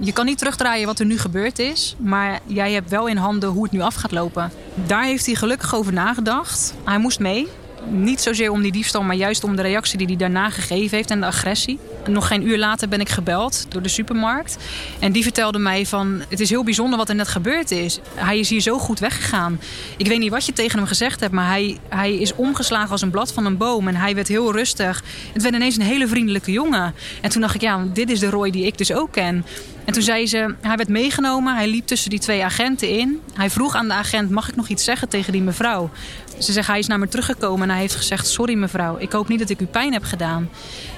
Je 0.00 0.12
kan 0.12 0.24
niet 0.24 0.38
terugdraaien 0.38 0.86
wat 0.86 0.98
er 0.98 1.06
nu 1.06 1.18
gebeurd 1.18 1.58
is. 1.58 1.96
Maar 1.98 2.40
jij 2.46 2.72
hebt 2.72 2.90
wel 2.90 3.06
in 3.06 3.16
handen 3.16 3.48
hoe 3.48 3.62
het 3.62 3.72
nu 3.72 3.80
af 3.80 3.94
gaat 3.94 4.12
lopen. 4.12 4.52
Daar 4.74 5.04
heeft 5.04 5.26
hij 5.26 5.34
gelukkig 5.34 5.74
over 5.74 5.92
nagedacht. 5.92 6.74
Hij 6.84 6.98
moest 6.98 7.18
mee. 7.18 7.48
Niet 7.90 8.20
zozeer 8.20 8.50
om 8.50 8.62
die 8.62 8.72
diefstal, 8.72 9.02
maar 9.02 9.16
juist 9.16 9.44
om 9.44 9.56
de 9.56 9.62
reactie 9.62 9.98
die 9.98 10.06
hij 10.06 10.16
daarna 10.16 10.50
gegeven 10.50 10.96
heeft 10.96 11.10
en 11.10 11.20
de 11.20 11.26
agressie. 11.26 11.78
Nog 12.08 12.26
geen 12.26 12.46
uur 12.46 12.58
later 12.58 12.88
ben 12.88 13.00
ik 13.00 13.08
gebeld 13.08 13.66
door 13.68 13.82
de 13.82 13.88
supermarkt. 13.88 14.56
En 14.98 15.12
die 15.12 15.22
vertelde 15.22 15.58
mij 15.58 15.86
van, 15.86 16.22
het 16.28 16.40
is 16.40 16.50
heel 16.50 16.64
bijzonder 16.64 16.98
wat 16.98 17.08
er 17.08 17.14
net 17.14 17.28
gebeurd 17.28 17.70
is. 17.70 18.00
Hij 18.14 18.38
is 18.38 18.48
hier 18.48 18.60
zo 18.60 18.78
goed 18.78 18.98
weggegaan. 18.98 19.60
Ik 19.96 20.06
weet 20.06 20.18
niet 20.18 20.30
wat 20.30 20.46
je 20.46 20.52
tegen 20.52 20.78
hem 20.78 20.86
gezegd 20.86 21.20
hebt, 21.20 21.32
maar 21.32 21.48
hij, 21.48 21.78
hij 21.88 22.14
is 22.14 22.34
omgeslagen 22.34 22.90
als 22.90 23.02
een 23.02 23.10
blad 23.10 23.32
van 23.32 23.46
een 23.46 23.56
boom. 23.56 23.88
En 23.88 23.96
hij 23.96 24.14
werd 24.14 24.28
heel 24.28 24.52
rustig. 24.52 25.02
Het 25.32 25.42
werd 25.42 25.54
ineens 25.54 25.76
een 25.76 25.82
hele 25.82 26.08
vriendelijke 26.08 26.52
jongen. 26.52 26.94
En 27.20 27.30
toen 27.30 27.40
dacht 27.40 27.54
ik, 27.54 27.60
ja, 27.60 27.84
dit 27.92 28.10
is 28.10 28.20
de 28.20 28.30
Roy 28.30 28.50
die 28.50 28.66
ik 28.66 28.78
dus 28.78 28.92
ook 28.92 29.12
ken. 29.12 29.44
En 29.84 29.92
toen 29.92 30.02
zei 30.02 30.26
ze, 30.26 30.54
hij 30.60 30.76
werd 30.76 30.88
meegenomen, 30.88 31.54
hij 31.54 31.68
liep 31.68 31.86
tussen 31.86 32.10
die 32.10 32.18
twee 32.18 32.44
agenten 32.44 32.88
in. 32.88 33.20
Hij 33.34 33.50
vroeg 33.50 33.74
aan 33.74 33.88
de 33.88 33.94
agent, 33.94 34.30
mag 34.30 34.48
ik 34.48 34.56
nog 34.56 34.68
iets 34.68 34.84
zeggen 34.84 35.08
tegen 35.08 35.32
die 35.32 35.42
mevrouw? 35.42 35.90
Ze 36.38 36.52
zegt, 36.52 36.66
hij 36.66 36.78
is 36.78 36.86
naar 36.86 36.98
me 36.98 37.08
teruggekomen 37.08 37.62
en 37.62 37.70
hij 37.70 37.80
heeft 37.80 37.94
gezegd, 37.96 38.26
sorry 38.26 38.54
mevrouw, 38.54 38.98
ik 38.98 39.12
hoop 39.12 39.28
niet 39.28 39.38
dat 39.38 39.50
ik 39.50 39.60
u 39.60 39.66
pijn 39.66 39.92
heb 39.92 40.04
gedaan. 40.04 40.48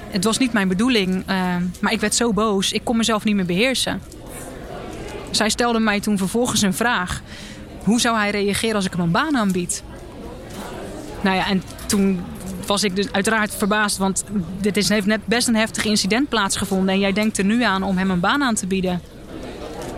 Het 0.09 0.23
was 0.23 0.37
niet 0.37 0.53
mijn 0.53 0.67
bedoeling, 0.67 1.13
uh, 1.29 1.55
maar 1.79 1.91
ik 1.91 1.99
werd 1.99 2.15
zo 2.15 2.33
boos, 2.33 2.71
ik 2.71 2.83
kon 2.83 2.97
mezelf 2.97 3.23
niet 3.23 3.35
meer 3.35 3.45
beheersen. 3.45 4.01
Zij 5.31 5.49
stelde 5.49 5.79
mij 5.79 5.99
toen 5.99 6.17
vervolgens 6.17 6.61
een 6.61 6.73
vraag. 6.73 7.21
Hoe 7.83 7.99
zou 7.99 8.17
hij 8.17 8.29
reageren 8.29 8.75
als 8.75 8.85
ik 8.85 8.91
hem 8.91 9.01
een 9.01 9.11
baan 9.11 9.37
aanbied? 9.37 9.83
Nou 11.21 11.35
ja, 11.35 11.47
en 11.47 11.63
toen 11.85 12.23
was 12.67 12.83
ik 12.83 12.95
dus 12.95 13.11
uiteraard 13.11 13.55
verbaasd, 13.55 13.97
want 13.97 14.23
dit 14.61 14.77
is, 14.77 14.89
heeft 14.89 15.05
net 15.05 15.25
best 15.25 15.47
een 15.47 15.55
heftig 15.55 15.85
incident 15.85 16.29
plaatsgevonden. 16.29 16.93
En 16.93 16.99
jij 16.99 17.13
denkt 17.13 17.37
er 17.37 17.45
nu 17.45 17.63
aan 17.63 17.83
om 17.83 17.97
hem 17.97 18.11
een 18.11 18.19
baan 18.19 18.43
aan 18.43 18.55
te 18.55 18.67
bieden. 18.67 19.01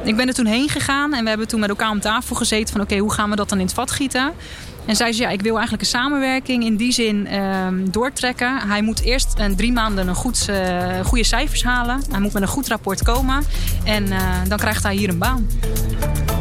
Ik 0.03 0.15
ben 0.15 0.27
er 0.27 0.33
toen 0.33 0.45
heen 0.45 0.69
gegaan 0.69 1.13
en 1.13 1.23
we 1.23 1.29
hebben 1.29 1.47
toen 1.47 1.59
met 1.59 1.69
elkaar 1.69 1.89
om 1.89 1.99
tafel 1.99 2.35
gezeten 2.35 2.73
van 2.73 2.81
oké, 2.81 2.97
hoe 2.97 3.13
gaan 3.13 3.29
we 3.29 3.35
dat 3.35 3.49
dan 3.49 3.59
in 3.59 3.65
het 3.65 3.73
vat 3.73 3.91
gieten? 3.91 4.33
En 4.87 4.95
zei 4.95 5.13
ze, 5.13 5.21
ja, 5.21 5.29
ik 5.29 5.41
wil 5.41 5.53
eigenlijk 5.53 5.83
een 5.83 5.89
samenwerking 5.89 6.63
in 6.63 6.75
die 6.75 6.91
zin 6.91 7.27
uh, 7.31 7.67
doortrekken. 7.91 8.57
Hij 8.67 8.81
moet 8.81 9.01
eerst 9.01 9.39
uh, 9.39 9.45
drie 9.45 9.71
maanden 9.71 10.07
een 10.07 10.15
goed, 10.15 10.47
uh, 10.49 11.05
goede 11.05 11.23
cijfers 11.23 11.63
halen. 11.63 12.01
Hij 12.11 12.19
moet 12.19 12.33
met 12.33 12.41
een 12.41 12.47
goed 12.47 12.67
rapport 12.67 13.03
komen. 13.03 13.43
En 13.83 14.11
eh, 14.11 14.19
dan 14.47 14.57
krijgt 14.57 14.83
hij 14.83 14.95
hier 14.95 15.09
een 15.09 15.17
baan. 15.17 15.47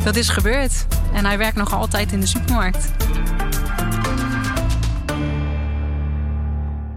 Dat 0.05 0.17
is 0.17 0.29
gebeurd. 0.29 0.87
En 1.13 1.25
hij 1.25 1.39
werkt 1.39 1.57
nog 1.57 1.75
altijd 1.75 2.13
in 2.13 2.21
de 2.21 2.27
supermarkt. 2.27 2.93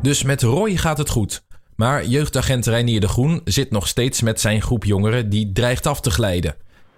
Dus 0.01 0.23
met 0.23 0.41
Roy 0.41 0.75
gaat 0.75 0.97
het 0.97 1.09
goed. 1.09 1.43
Maar 1.75 2.05
jeugdagent 2.05 2.65
Reinier 2.65 2.99
de 2.99 3.07
Groen 3.07 3.41
zit 3.43 3.71
nog 3.71 3.87
steeds 3.87 4.21
met 4.21 4.41
zijn 4.41 4.61
groep 4.61 4.83
jongeren 4.85 5.29
die 5.29 5.51
dreigt 5.51 5.87
af 5.87 6.01
te 6.01 6.11
glijden. 6.11 6.55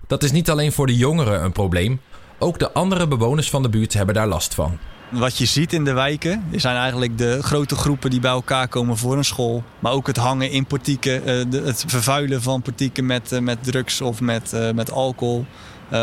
Dat 0.07 0.23
is 0.23 0.31
niet 0.31 0.49
alleen 0.49 0.71
voor 0.71 0.87
de 0.87 0.95
jongeren 0.95 1.43
een 1.43 1.51
probleem, 1.51 2.01
ook 2.39 2.59
de 2.59 2.71
andere 2.71 3.07
bewoners 3.07 3.49
van 3.49 3.61
de 3.61 3.69
buurt 3.69 3.93
hebben 3.93 4.15
daar 4.15 4.27
last 4.27 4.53
van. 4.53 4.77
Wat 5.11 5.37
je 5.37 5.45
ziet 5.45 5.73
in 5.73 5.83
de 5.83 5.93
wijken 5.93 6.43
zijn 6.51 6.75
eigenlijk 6.75 7.17
de 7.17 7.43
grote 7.43 7.75
groepen 7.75 8.09
die 8.09 8.19
bij 8.19 8.31
elkaar 8.31 8.67
komen 8.67 8.97
voor 8.97 9.17
een 9.17 9.25
school. 9.25 9.63
Maar 9.79 9.91
ook 9.91 10.07
het 10.07 10.17
hangen 10.17 10.51
in 10.51 10.65
portieken, 10.65 11.25
eh, 11.25 11.63
het 11.65 11.83
vervuilen 11.87 12.41
van 12.41 12.61
portieken 12.61 13.05
met, 13.05 13.31
eh, 13.31 13.39
met 13.39 13.63
drugs 13.63 14.01
of 14.01 14.21
met, 14.21 14.53
eh, 14.53 14.71
met 14.71 14.91
alcohol. 14.91 15.45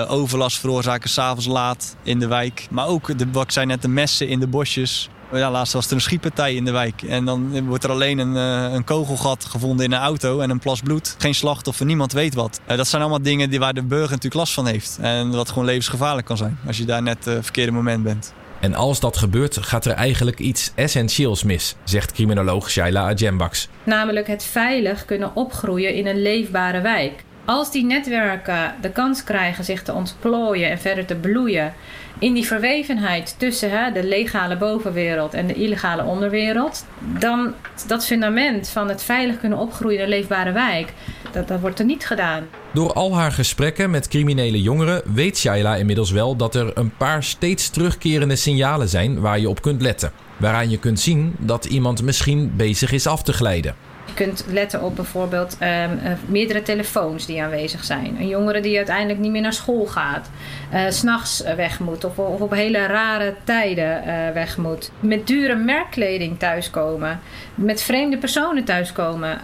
Overlast 0.09 0.59
veroorzaken 0.59 1.11
s'avonds 1.11 1.47
laat 1.47 1.97
in 2.03 2.19
de 2.19 2.27
wijk. 2.27 2.67
Maar 2.71 2.87
ook, 2.87 3.19
de, 3.19 3.31
wat 3.33 3.43
ik 3.43 3.51
zei 3.51 3.67
net, 3.67 3.83
de 3.83 3.89
messen 3.89 4.29
in 4.29 4.41
de 4.41 4.47
bosjes. 4.47 5.09
Ja, 5.33 5.51
laatst 5.51 5.73
was 5.73 5.87
er 5.87 5.93
een 5.93 6.01
schietpartij 6.01 6.55
in 6.55 6.65
de 6.65 6.71
wijk. 6.71 7.03
En 7.03 7.25
dan 7.25 7.67
wordt 7.67 7.85
er 7.85 7.91
alleen 7.91 8.19
een, 8.19 8.35
een 8.75 8.85
kogelgat 8.85 9.45
gevonden 9.45 9.85
in 9.85 9.93
een 9.93 9.99
auto 9.99 10.41
en 10.41 10.51
een 10.51 10.59
plas 10.59 10.81
bloed. 10.81 11.15
Geen 11.19 11.35
slachtoffer, 11.35 11.87
niemand 11.87 12.13
weet 12.13 12.35
wat. 12.35 12.61
dat 12.67 12.87
zijn 12.87 13.03
allemaal 13.03 13.23
dingen 13.23 13.51
die, 13.51 13.59
waar 13.59 13.75
de 13.75 13.83
burger 13.83 14.11
natuurlijk 14.11 14.35
last 14.35 14.53
van 14.53 14.67
heeft. 14.67 14.99
En 15.01 15.31
wat 15.31 15.49
gewoon 15.49 15.65
levensgevaarlijk 15.65 16.27
kan 16.27 16.37
zijn 16.37 16.59
als 16.67 16.79
je 16.79 16.85
daar 16.85 17.03
net 17.03 17.27
uh, 17.27 17.35
verkeerde 17.41 17.73
moment 17.73 18.03
bent. 18.03 18.33
En 18.61 18.75
als 18.75 19.01
dat 19.01 19.17
gebeurt, 19.17 19.57
gaat 19.57 19.85
er 19.85 19.93
eigenlijk 19.93 20.39
iets 20.39 20.73
essentieels 20.75 21.43
mis, 21.43 21.75
zegt 21.85 22.13
criminoloog 22.13 22.71
Shaila 22.71 23.09
Ajembaks. 23.09 23.69
Namelijk 23.85 24.27
het 24.27 24.45
veilig 24.45 25.05
kunnen 25.05 25.37
opgroeien 25.37 25.95
in 25.95 26.07
een 26.07 26.23
leefbare 26.23 26.81
wijk. 26.81 27.25
Als 27.45 27.71
die 27.71 27.85
netwerken 27.85 28.75
de 28.81 28.91
kans 28.91 29.25
krijgen 29.25 29.65
zich 29.65 29.83
te 29.83 29.93
ontplooien 29.93 30.71
en 30.71 30.79
verder 30.79 31.05
te 31.05 31.15
bloeien 31.15 31.75
in 32.19 32.35
die 32.35 32.47
verwevenheid 32.47 33.35
tussen 33.39 33.71
hè, 33.71 33.93
de 33.93 34.05
legale 34.05 34.57
bovenwereld 34.57 35.35
en 35.35 35.47
de 35.47 35.55
illegale 35.55 36.05
onderwereld, 36.05 36.87
dan 37.19 37.55
dat 37.87 38.07
fundament 38.07 38.69
van 38.69 38.89
het 38.89 39.03
veilig 39.03 39.41
kunnen 39.41 39.59
opgroeien 39.59 39.99
in 39.99 40.05
een 40.05 40.11
leefbare 40.11 40.53
wijk, 40.53 40.93
dat, 41.33 41.49
dat 41.49 41.61
wordt 41.61 41.79
er 41.79 41.85
niet 41.85 42.07
gedaan. 42.07 42.47
Door 42.73 42.93
al 42.93 43.17
haar 43.17 43.33
gesprekken 43.33 43.91
met 43.91 44.09
criminele 44.09 44.63
jongeren 44.63 45.03
weet 45.15 45.39
Shaila 45.39 45.77
inmiddels 45.77 46.11
wel 46.11 46.37
dat 46.37 46.55
er 46.55 46.71
een 46.75 46.93
paar 46.97 47.23
steeds 47.23 47.71
terugkerende 47.71 48.37
signalen 48.37 48.89
zijn 48.89 49.21
waar 49.21 49.39
je 49.39 49.49
op 49.49 49.63
kunt 49.63 49.83
letten. 49.83 50.13
Waaraan 50.37 50.71
je 50.71 50.79
kunt 50.79 51.01
zien 51.01 51.35
dat 51.39 51.65
iemand 51.65 52.03
misschien 52.03 52.53
bezig 52.57 52.93
is 52.93 53.07
af 53.07 53.23
te 53.23 53.33
glijden. 53.33 53.75
Je 54.09 54.15
kunt 54.15 54.45
letten 54.49 54.83
op 54.83 54.97
bijvoorbeeld 54.97 55.57
um, 55.61 55.69
uh, 55.69 56.13
meerdere 56.27 56.63
telefoons 56.63 57.27
die 57.27 57.43
aanwezig 57.43 57.85
zijn. 57.85 58.17
Een 58.21 58.29
jongere 58.29 58.61
die 58.61 58.77
uiteindelijk 58.77 59.19
niet 59.19 59.31
meer 59.31 59.41
naar 59.41 59.53
school 59.53 59.87
gaat. 59.87 60.31
Uh, 60.75 60.81
S'nachts 60.89 61.43
weg 61.57 61.81
moet 61.81 62.05
of, 62.05 62.19
op 62.19 62.51
hele 62.51 62.87
rare 62.87 63.35
tijden 63.45 64.03
uh, 64.07 64.31
weg 64.33 64.57
moet. 64.57 64.91
Met 65.01 65.27
dure 65.27 65.55
merkkleding 65.55 66.39
thuiskomen. 66.39 67.21
Met 67.55 67.83
vreemde 67.83 68.19
personen 68.19 68.65
thuiskomen. 68.65 69.41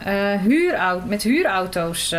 met 1.06 1.22
huurauto's 1.22 2.14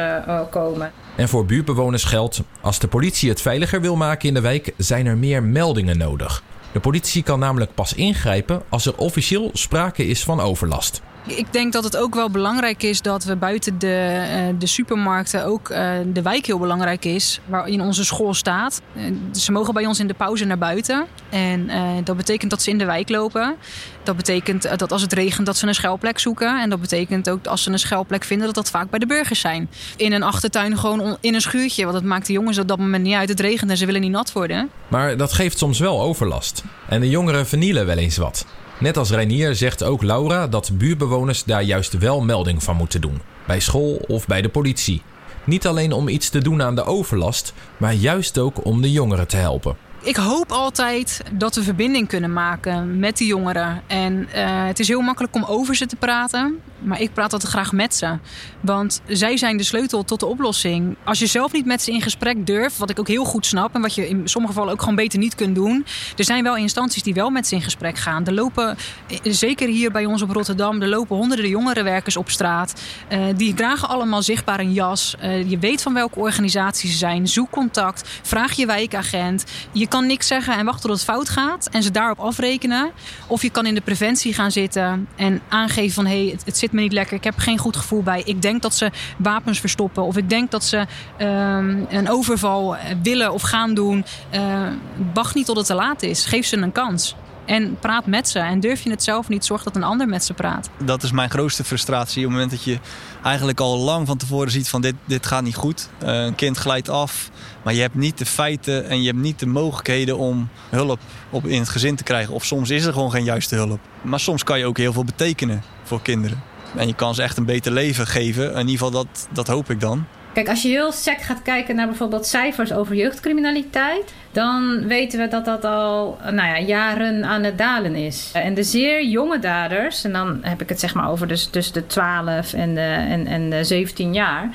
komen. 0.50 0.92
En 1.16 1.30
voor 1.30 1.46
buurtbewoners 1.46 2.04
geldt, 2.04 2.42
als 2.62 2.80
de 2.80 2.88
politie 2.88 3.30
het 3.30 3.42
veiliger 3.42 3.82
wil 3.82 3.96
maken 3.96 4.28
in 4.28 4.34
de 4.34 4.42
wijk, 4.42 4.74
zijn 4.78 5.06
er 5.06 5.18
meer 5.18 5.44
meldingen 5.44 5.98
nodig. 5.98 6.44
De 6.72 6.80
politie 6.80 7.24
kan 7.24 7.40
namelijk 7.40 7.74
pas 7.74 7.94
ingrijpen 7.94 8.62
als 8.70 8.86
er 8.86 8.98
officieel 8.98 9.50
sprake 9.54 10.08
is 10.08 10.24
van 10.24 10.40
overlast. 10.40 11.02
Ik 11.28 11.54
denk 11.54 11.74
dat 11.74 11.84
het 11.84 11.98
ook 11.98 12.16
wel 12.16 12.30
belangrijk 12.30 12.84
is 12.84 13.02
dat 13.02 13.24
we 13.24 13.36
buiten 13.36 13.80
de, 13.80 14.26
uh, 14.50 14.60
de 14.60 14.68
supermarkten 14.68 15.46
ook 15.46 15.70
uh, 15.70 15.90
de 16.14 16.22
wijk 16.22 16.46
heel 16.46 16.60
belangrijk 16.60 17.06
is, 17.06 17.40
waarin 17.46 17.82
onze 17.82 18.06
school 18.06 18.34
staat. 18.34 18.82
Uh, 18.94 19.04
ze 19.34 19.52
mogen 19.52 19.74
bij 19.74 19.86
ons 19.86 20.00
in 20.00 20.08
de 20.08 20.14
pauze 20.14 20.46
naar 20.46 20.58
buiten. 20.58 21.06
En 21.30 21.70
dat 22.04 22.18
betekent 22.18 22.52
dat 22.52 22.62
ze 22.62 22.70
in 22.70 22.78
de 22.78 22.86
wijk 22.86 23.10
lopen. 23.10 23.56
Dat 24.04 24.16
betekent 24.16 24.80
dat 24.80 24.92
als 24.92 25.02
het 25.02 25.14
regent 25.14 25.46
dat 25.46 25.58
ze 25.58 25.68
een 25.68 25.76
schuilplek 25.76 26.20
zoeken. 26.20 26.62
En 26.62 26.70
dat 26.70 26.82
betekent 26.82 27.30
ook 27.30 27.48
als 27.48 27.64
ze 27.64 27.72
een 27.72 27.80
schuilplek 27.80 28.24
vinden 28.24 28.46
dat 28.46 28.56
dat 28.56 28.70
vaak 28.70 28.90
bij 28.90 29.00
de 29.00 29.06
burgers 29.06 29.40
zijn. 29.40 29.70
In 29.96 30.12
een 30.12 30.24
achtertuin 30.24 30.78
gewoon 30.78 31.18
in 31.22 31.34
een 31.34 31.42
schuurtje. 31.42 31.84
Want 31.84 31.96
dat 31.96 32.04
maakt 32.04 32.28
de 32.28 32.34
jongens 32.34 32.58
op 32.58 32.68
dat 32.68 32.78
moment 32.78 33.04
niet 33.04 33.14
uit. 33.14 33.30
Het 33.30 33.40
regent 33.40 33.72
en 33.72 33.78
ze 33.78 33.86
willen 33.86 34.02
niet 34.02 34.12
nat 34.12 34.32
worden. 34.32 34.70
Maar 34.96 35.18
dat 35.18 35.34
geeft 35.34 35.58
soms 35.58 35.80
wel 35.80 36.02
overlast. 36.02 36.64
En 36.90 37.02
de 37.02 37.10
jongeren 37.10 37.48
vernielen 37.48 37.86
wel 37.86 37.98
eens 37.98 38.18
wat. 38.18 38.46
Net 38.80 38.98
als 38.98 39.12
Reinier 39.12 39.56
zegt 39.56 39.84
ook 39.84 40.04
Laura 40.04 40.48
dat 40.48 40.72
buurbewoners 40.74 41.44
daar 41.44 41.64
juist 41.64 41.98
wel 41.98 42.22
melding 42.22 42.64
van 42.64 42.76
moeten 42.76 43.02
doen. 43.02 43.22
Bij 43.48 43.60
school 43.60 44.02
of 44.08 44.28
bij 44.28 44.42
de 44.42 44.50
politie. 44.50 45.02
Niet 45.46 45.68
alleen 45.68 45.92
om 45.92 46.08
iets 46.08 46.30
te 46.30 46.40
doen 46.40 46.62
aan 46.62 46.76
de 46.76 46.84
overlast, 46.84 47.54
maar 47.78 47.94
juist 47.94 48.38
ook 48.38 48.66
om 48.66 48.82
de 48.82 48.92
jongeren 48.92 49.28
te 49.28 49.38
helpen 49.38 49.85
ik 50.06 50.16
hoop 50.16 50.52
altijd 50.52 51.22
dat 51.34 51.56
we 51.56 51.64
verbinding 51.64 52.08
kunnen 52.08 52.34
maken 52.34 53.00
met 53.00 53.18
die 53.18 53.28
jongeren. 53.28 53.82
En 53.88 54.14
uh, 54.14 54.66
het 54.66 54.80
is 54.80 54.88
heel 54.88 55.02
makkelijk 55.02 55.36
om 55.36 55.44
over 55.44 55.76
ze 55.76 55.86
te 55.86 55.96
praten. 55.96 56.62
Maar 56.80 57.02
ik 57.02 57.14
praat 57.14 57.34
altijd 57.34 57.52
graag 57.52 57.72
met 57.72 57.96
ze. 57.96 58.18
Want 58.62 59.02
zij 59.08 59.38
zijn 59.38 59.58
de 59.58 59.64
sleutel 59.64 60.04
tot 60.04 60.20
de 60.20 60.26
oplossing. 60.26 60.96
Als 61.04 61.20
je 61.20 61.26
zelf 61.26 61.52
niet 61.52 61.66
met 61.66 61.82
ze 61.82 61.92
in 61.92 62.02
gesprek 62.02 62.46
durft, 62.46 62.78
wat 62.78 62.90
ik 62.90 63.00
ook 63.00 63.08
heel 63.08 63.26
goed 63.26 63.46
snap. 63.46 63.76
En 63.76 63.82
wat 63.82 63.96
je 63.96 64.08
in 64.08 64.28
sommige 64.28 64.54
gevallen 64.54 64.74
ook 64.74 64.80
gewoon 64.80 64.96
beter 64.96 65.20
niet 65.20 65.36
kunt 65.36 65.56
doen. 65.56 65.86
Er 66.18 66.24
zijn 66.24 66.44
wel 66.44 66.58
instanties 66.58 67.04
die 67.04 67.14
wel 67.14 67.30
met 67.30 67.48
ze 67.48 67.56
in 67.56 67.62
gesprek 67.62 67.98
gaan. 67.98 68.26
Er 68.26 68.34
lopen, 68.34 68.78
eh, 69.08 69.18
zeker 69.24 69.68
hier 69.68 69.92
bij 69.92 70.06
ons 70.06 70.22
op 70.22 70.30
Rotterdam, 70.30 70.82
er 70.82 70.88
lopen 70.88 71.16
honderden 71.16 71.50
jongerenwerkers 71.50 72.18
op 72.18 72.30
straat. 72.30 72.82
Uh, 73.12 73.20
die 73.36 73.54
dragen 73.54 73.90
allemaal 73.90 74.22
zichtbaar 74.22 74.60
een 74.60 74.74
jas. 74.74 75.16
Je 75.48 75.58
weet 75.60 75.82
van 75.82 75.94
welke 75.94 76.20
organisaties 76.20 76.92
ze 76.92 76.98
zijn. 76.98 77.28
Zoek 77.28 77.50
contact. 77.50 78.10
Vraag 78.22 78.54
je 78.54 78.66
wijkagent. 78.66 79.44
Je 79.72 79.88
kan 79.96 80.06
niks 80.06 80.28
zeggen 80.28 80.58
en 80.58 80.66
wachten 80.66 80.90
tot 80.90 80.92
het 80.92 81.06
fout 81.06 81.30
gaat 81.30 81.70
en 81.72 81.84
ze 81.84 81.92
daarop 81.92 82.20
afrekenen. 82.20 82.92
Of 83.28 83.42
je 83.42 83.50
kan 83.50 83.66
in 83.66 83.76
de 83.76 83.82
preventie 83.82 84.34
gaan 84.34 84.52
zitten 84.52 85.08
en 85.16 85.42
aangeven 85.50 85.94
van 85.94 86.06
hé, 86.06 86.26
hey, 86.26 86.38
het, 86.46 86.58
zit 86.58 86.72
me 86.72 86.82
niet 86.82 86.92
lekker, 86.92 87.18
ik 87.18 87.24
heb 87.24 87.38
geen 87.38 87.58
goed 87.58 87.76
gevoel 87.76 88.04
bij. 88.04 88.22
Ik 88.26 88.42
denk 88.42 88.62
dat 88.62 88.76
ze 88.76 88.92
wapens 89.18 89.60
verstoppen 89.60 90.04
of 90.04 90.18
ik 90.18 90.30
denk 90.30 90.52
dat 90.52 90.64
ze 90.64 90.78
um, 90.78 91.86
een 91.90 92.10
overval 92.10 92.76
willen 93.04 93.34
of 93.34 93.42
gaan 93.42 93.74
doen. 93.74 94.06
Uh, 94.34 94.68
wacht 95.14 95.36
niet 95.36 95.46
tot 95.46 95.58
het 95.58 95.66
te 95.66 95.74
laat 95.74 96.04
is. 96.04 96.26
Geef 96.26 96.46
ze 96.46 96.58
een 96.58 96.72
kans. 96.72 97.16
En 97.46 97.78
praat 97.80 98.06
met 98.06 98.30
ze. 98.30 98.40
En 98.40 98.60
durf 98.60 98.82
je 98.82 98.90
het 98.90 99.04
zelf 99.04 99.30
niet, 99.30 99.46
zorg 99.46 99.64
dat 99.64 99.76
een 99.76 99.84
ander 99.84 100.08
met 100.08 100.24
ze 100.24 100.34
praat. 100.34 100.70
Dat 100.84 101.04
is 101.04 101.12
mijn 101.12 101.30
grootste 101.30 101.64
frustratie. 101.64 102.18
Op 102.18 102.24
het 102.24 102.32
moment 102.32 102.52
dat 102.52 102.64
je 102.64 102.80
eigenlijk 103.24 103.60
al 103.60 103.78
lang 103.78 104.08
van 104.08 104.18
tevoren 104.18 104.52
ziet 104.52 104.70
van 104.70 104.82
dit, 104.82 104.96
dit 105.06 105.26
gaat 105.26 105.44
niet 105.44 105.56
goed. 105.56 105.90
Uh, 106.04 106.24
een 106.24 106.36
kind 106.36 106.58
glijdt 106.58 106.90
af. 106.90 107.30
Maar 107.64 107.74
je 107.74 107.82
hebt 107.82 107.96
niet 107.96 108.18
de 108.18 108.26
feiten 108.26 108.90
en 108.90 109.02
je 109.02 109.08
hebt 109.08 109.22
niet 109.22 109.40
de 109.40 109.46
mogelijkheden 109.46 110.18
om 110.18 110.50
hulp 110.70 111.00
op, 111.30 111.46
in 111.46 111.60
het 111.60 111.70
gezin 111.70 111.96
te 111.96 112.04
krijgen. 112.04 112.34
Of 112.34 112.46
soms 112.46 112.70
is 112.70 112.86
er 112.86 112.94
gewoon 112.94 113.12
geen 113.12 113.24
juiste 113.24 113.56
hulp. 113.56 113.80
Maar 114.02 114.20
soms 114.20 114.44
kan 114.44 114.60
je 114.60 114.66
ook 114.66 114.78
heel 114.78 114.94
veel 114.94 115.04
betekenen 115.04 115.64
voor 115.84 116.02
kinderen. 116.02 116.44
En 116.76 116.88
je 116.88 116.94
kan 116.94 117.16
ze 117.16 117.22
echt 117.22 117.38
een 117.38 117.46
beter 117.46 117.72
leven 117.72 118.08
geven. 118.08 118.52
In 118.52 118.60
ieder 118.60 118.72
geval 118.72 118.92
dat, 118.92 119.28
dat 119.32 119.48
hoop 119.48 119.70
ik 119.70 119.80
dan. 119.80 120.06
Kijk, 120.36 120.50
als 120.50 120.62
je 120.62 120.68
heel 120.68 120.92
sec 120.92 121.22
gaat 121.22 121.42
kijken 121.42 121.76
naar 121.76 121.88
bijvoorbeeld 121.88 122.26
cijfers 122.26 122.74
over 122.74 122.96
jeugdcriminaliteit, 122.96 124.14
dan 124.32 124.88
weten 124.88 125.20
we 125.20 125.28
dat 125.28 125.46
dat 125.46 125.66
al 125.66 126.18
nou 126.24 126.48
ja, 126.48 126.60
jaren 126.60 127.26
aan 127.26 127.44
het 127.44 127.58
dalen 127.58 127.96
is. 127.96 128.30
En 128.34 128.54
de 128.54 128.64
zeer 128.64 129.06
jonge 129.06 129.40
daders, 129.40 130.04
en 130.04 130.14
dan 130.14 130.40
heb 130.42 130.62
ik 130.62 130.70
het 130.70 130.80
zeg 130.80 130.94
maar 130.94 131.10
over 131.10 131.28
dus 131.28 131.46
tussen 131.46 131.74
de 131.74 131.88
12 131.88 132.54
en 132.54 132.76
de, 132.76 133.06
en, 133.10 133.28
en 133.28 133.50
de 133.50 133.64
17 133.64 134.14
jaar, 134.14 134.50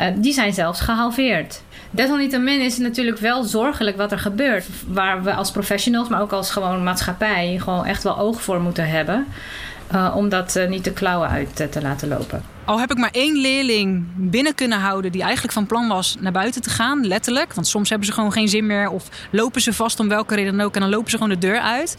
uh, 0.00 0.06
die 0.16 0.32
zijn 0.32 0.52
zelfs 0.52 0.80
gehalveerd. 0.80 1.62
Desalniettemin 1.90 2.60
is 2.60 2.74
het 2.74 2.82
natuurlijk 2.82 3.18
wel 3.18 3.42
zorgelijk 3.42 3.96
wat 3.96 4.12
er 4.12 4.18
gebeurt. 4.18 4.66
Waar 4.86 5.22
we 5.22 5.34
als 5.34 5.50
professionals, 5.50 6.08
maar 6.08 6.20
ook 6.20 6.32
als 6.32 6.50
gewoon 6.50 6.82
maatschappij, 6.82 7.58
gewoon 7.58 7.84
echt 7.84 8.02
wel 8.02 8.18
oog 8.18 8.42
voor 8.42 8.60
moeten 8.60 8.88
hebben. 8.88 9.26
Uh, 9.94 10.12
om 10.16 10.28
dat 10.28 10.56
uh, 10.56 10.68
niet 10.68 10.84
de 10.84 10.92
klauwen 10.92 11.28
uit 11.28 11.56
te 11.70 11.82
laten 11.82 12.08
lopen. 12.08 12.57
Al 12.68 12.80
heb 12.80 12.90
ik 12.90 12.98
maar 12.98 13.10
één 13.12 13.36
leerling 13.36 14.06
binnen 14.16 14.54
kunnen 14.54 14.80
houden 14.80 15.12
die 15.12 15.22
eigenlijk 15.22 15.52
van 15.52 15.66
plan 15.66 15.88
was 15.88 16.16
naar 16.20 16.32
buiten 16.32 16.62
te 16.62 16.70
gaan, 16.70 17.06
letterlijk. 17.06 17.54
Want 17.54 17.66
soms 17.66 17.88
hebben 17.88 18.06
ze 18.06 18.12
gewoon 18.12 18.32
geen 18.32 18.48
zin 18.48 18.66
meer 18.66 18.90
of 18.90 19.08
lopen 19.30 19.60
ze 19.60 19.72
vast 19.72 20.00
om 20.00 20.08
welke 20.08 20.34
reden 20.34 20.56
dan 20.56 20.66
ook 20.66 20.74
en 20.74 20.80
dan 20.80 20.90
lopen 20.90 21.10
ze 21.10 21.16
gewoon 21.16 21.32
de 21.32 21.46
deur 21.46 21.60
uit. 21.60 21.96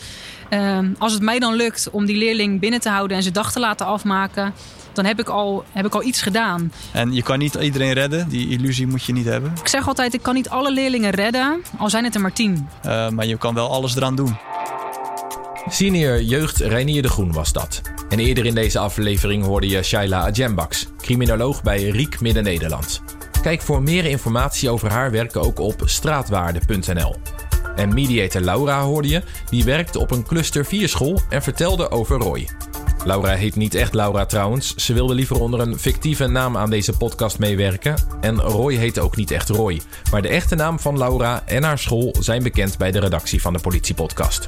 als 0.97 1.13
het 1.13 1.21
mij 1.21 1.39
dan 1.39 1.53
lukt 1.53 1.89
om 1.91 2.05
die 2.05 2.17
leerling 2.17 2.59
binnen 2.59 2.79
te 2.79 2.89
houden 2.89 3.17
en 3.17 3.23
zijn 3.23 3.33
dag 3.33 3.51
te 3.51 3.59
laten 3.59 3.85
afmaken, 3.85 4.53
dan 4.93 5.05
heb 5.05 5.19
ik, 5.19 5.29
al, 5.29 5.63
heb 5.71 5.85
ik 5.85 5.95
al 5.95 6.03
iets 6.03 6.21
gedaan. 6.21 6.71
En 6.91 7.13
je 7.13 7.23
kan 7.23 7.39
niet 7.39 7.55
iedereen 7.55 7.93
redden, 7.93 8.29
die 8.29 8.49
illusie 8.49 8.87
moet 8.87 9.03
je 9.03 9.13
niet 9.13 9.25
hebben. 9.25 9.51
Ik 9.59 9.67
zeg 9.67 9.87
altijd, 9.87 10.13
ik 10.13 10.21
kan 10.21 10.33
niet 10.33 10.49
alle 10.49 10.71
leerlingen 10.71 11.11
redden, 11.11 11.61
al 11.77 11.89
zijn 11.89 12.03
het 12.03 12.15
er 12.15 12.21
maar 12.21 12.33
tien. 12.33 12.67
maar 12.83 13.25
je 13.25 13.37
kan 13.37 13.53
wel 13.53 13.69
alles 13.69 13.95
eraan 13.95 14.15
doen. 14.15 14.37
Senior 15.67 16.21
jeugd 16.21 16.57
Reinier 16.57 17.01
de 17.01 17.09
Groen 17.09 17.31
was 17.31 17.53
dat. 17.53 17.81
En 18.09 18.19
eerder 18.19 18.45
in 18.45 18.55
deze 18.55 18.79
aflevering 18.79 19.43
hoorde 19.43 19.67
je 19.67 19.83
Shaila 19.83 20.21
Ajembaks, 20.21 20.87
criminoloog 20.97 21.63
bij 21.63 21.83
Riek 21.83 22.21
Midden-Nederland. 22.21 23.01
Kijk 23.41 23.61
voor 23.61 23.81
meer 23.81 24.05
informatie 24.05 24.69
over 24.69 24.91
haar 24.91 25.11
werk 25.11 25.35
ook 25.35 25.59
op 25.59 25.81
straatwaarde.nl. 25.85 27.15
En 27.75 27.93
mediator 27.93 28.41
Laura 28.41 28.81
hoorde 28.81 29.07
je, 29.07 29.21
die 29.49 29.63
werkt 29.63 29.95
op 29.95 30.11
een 30.11 30.23
cluster 30.23 30.65
4 30.65 30.89
school 30.89 31.21
en 31.29 31.43
vertelde 31.43 31.91
over 31.91 32.19
Roy. 32.19 32.47
Laura 33.05 33.33
heet 33.33 33.55
niet 33.55 33.75
echt 33.75 33.93
Laura 33.93 34.25
trouwens. 34.25 34.75
Ze 34.75 34.93
wilde 34.93 35.13
liever 35.13 35.39
onder 35.39 35.59
een 35.59 35.79
fictieve 35.79 36.27
naam 36.27 36.57
aan 36.57 36.69
deze 36.69 36.97
podcast 36.97 37.39
meewerken. 37.39 37.95
En 38.21 38.39
Roy 38.39 38.73
heet 38.73 38.99
ook 38.99 39.15
niet 39.15 39.31
echt 39.31 39.49
Roy. 39.49 39.81
Maar 40.11 40.21
de 40.21 40.27
echte 40.27 40.55
naam 40.55 40.79
van 40.79 40.97
Laura 40.97 41.43
en 41.45 41.63
haar 41.63 41.79
school 41.79 42.15
zijn 42.19 42.43
bekend 42.43 42.77
bij 42.77 42.91
de 42.91 42.99
redactie 42.99 43.41
van 43.41 43.53
de 43.53 43.59
Politiepodcast. 43.59 44.47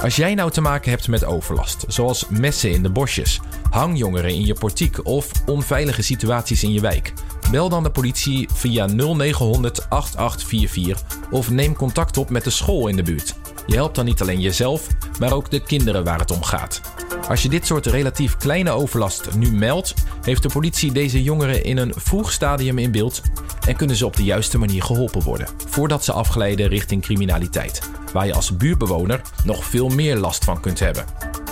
Als 0.00 0.16
jij 0.16 0.34
nou 0.34 0.50
te 0.50 0.60
maken 0.60 0.90
hebt 0.90 1.08
met 1.08 1.24
overlast, 1.24 1.84
zoals 1.88 2.28
messen 2.28 2.70
in 2.70 2.82
de 2.82 2.90
bosjes, 2.90 3.40
hangjongeren 3.70 4.30
in 4.30 4.46
je 4.46 4.54
portiek 4.54 5.06
of 5.06 5.30
onveilige 5.46 6.02
situaties 6.02 6.62
in 6.62 6.72
je 6.72 6.80
wijk, 6.80 7.12
bel 7.50 7.68
dan 7.68 7.82
de 7.82 7.90
politie 7.90 8.48
via 8.52 8.86
0900 8.86 9.90
8844 9.90 11.18
of 11.30 11.50
neem 11.50 11.74
contact 11.74 12.16
op 12.16 12.30
met 12.30 12.44
de 12.44 12.50
school 12.50 12.88
in 12.88 12.96
de 12.96 13.02
buurt. 13.02 13.34
Je 13.66 13.74
helpt 13.74 13.94
dan 13.94 14.04
niet 14.04 14.20
alleen 14.20 14.40
jezelf, 14.40 14.86
maar 15.18 15.32
ook 15.32 15.50
de 15.50 15.60
kinderen 15.60 16.04
waar 16.04 16.18
het 16.18 16.30
om 16.30 16.42
gaat. 16.42 16.80
Als 17.28 17.42
je 17.42 17.48
dit 17.48 17.66
soort 17.66 17.86
relatief 17.86 18.36
kleine 18.36 18.70
overlast 18.70 19.34
nu 19.34 19.52
meldt, 19.52 19.94
heeft 20.22 20.42
de 20.42 20.48
politie 20.48 20.92
deze 20.92 21.22
jongeren 21.22 21.64
in 21.64 21.76
een 21.76 21.92
vroeg 21.96 22.32
stadium 22.32 22.78
in 22.78 22.90
beeld 22.90 23.22
en 23.66 23.76
kunnen 23.76 23.96
ze 23.96 24.06
op 24.06 24.16
de 24.16 24.24
juiste 24.24 24.58
manier 24.58 24.82
geholpen 24.82 25.22
worden, 25.22 25.48
voordat 25.68 26.04
ze 26.04 26.12
afglijden 26.12 26.68
richting 26.68 27.02
criminaliteit, 27.02 27.80
waar 28.12 28.26
je 28.26 28.34
als 28.34 28.56
buurtbewoner 28.56 29.20
nog 29.44 29.64
veel 29.64 29.88
meer 29.88 30.16
last 30.16 30.44
van 30.44 30.60
kunt 30.60 30.78
hebben. 30.78 31.04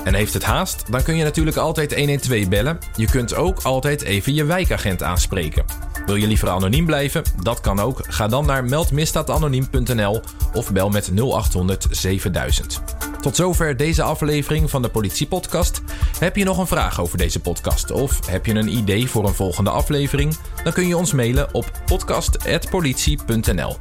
En 0.05 0.14
heeft 0.14 0.35
het 0.35 0.44
haast, 0.44 0.85
dan 0.90 1.03
kun 1.03 1.16
je 1.16 1.25
natuurlijk 1.25 1.57
altijd 1.57 1.94
112 1.94 2.48
bellen. 2.48 2.79
Je 2.96 3.07
kunt 3.07 3.35
ook 3.35 3.62
altijd 3.62 4.03
even 4.03 4.35
je 4.35 4.44
wijkagent 4.44 5.03
aanspreken. 5.03 5.64
Wil 6.07 6.16
je 6.16 6.27
liever 6.27 6.48
anoniem 6.48 6.87
blijven? 6.87 7.22
Dat 7.42 7.61
kan 7.61 7.81
ook. 7.81 8.01
Ga 8.09 8.29
dan 8.29 8.46
naar 8.46 8.64
meldmisdaadanoniem.nl 8.64 10.20
of 10.53 10.72
bel 10.72 10.88
met 10.88 11.11
0800 11.14 11.87
7000. 11.90 12.83
Tot 13.22 13.37
zover 13.37 13.76
deze 13.76 14.02
aflevering 14.02 14.70
van 14.70 14.82
de 14.82 14.88
Politiepodcast. 14.88 15.82
Heb 16.18 16.37
je 16.37 16.44
nog 16.44 16.58
een 16.58 16.66
vraag 16.66 17.00
over 17.00 17.18
deze 17.18 17.40
podcast 17.40 17.90
of 17.90 18.26
heb 18.26 18.46
je 18.46 18.54
een 18.54 18.76
idee 18.76 19.08
voor 19.08 19.26
een 19.26 19.35
volgende 19.35 19.70
aflevering? 19.70 20.37
Dan 20.64 20.72
kun 20.72 20.87
je 20.87 20.96
ons 20.96 21.12
mailen 21.12 21.54
op 21.54 21.70
podcast.politie.nl. 21.87 23.76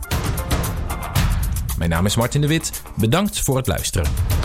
Mijn 1.78 1.90
naam 1.90 2.06
is 2.06 2.16
Martin 2.16 2.42
de 2.42 2.48
Wit. 2.48 2.82
Bedankt 2.96 3.42
voor 3.42 3.58
het 3.58 3.68
luisteren. 3.68 4.41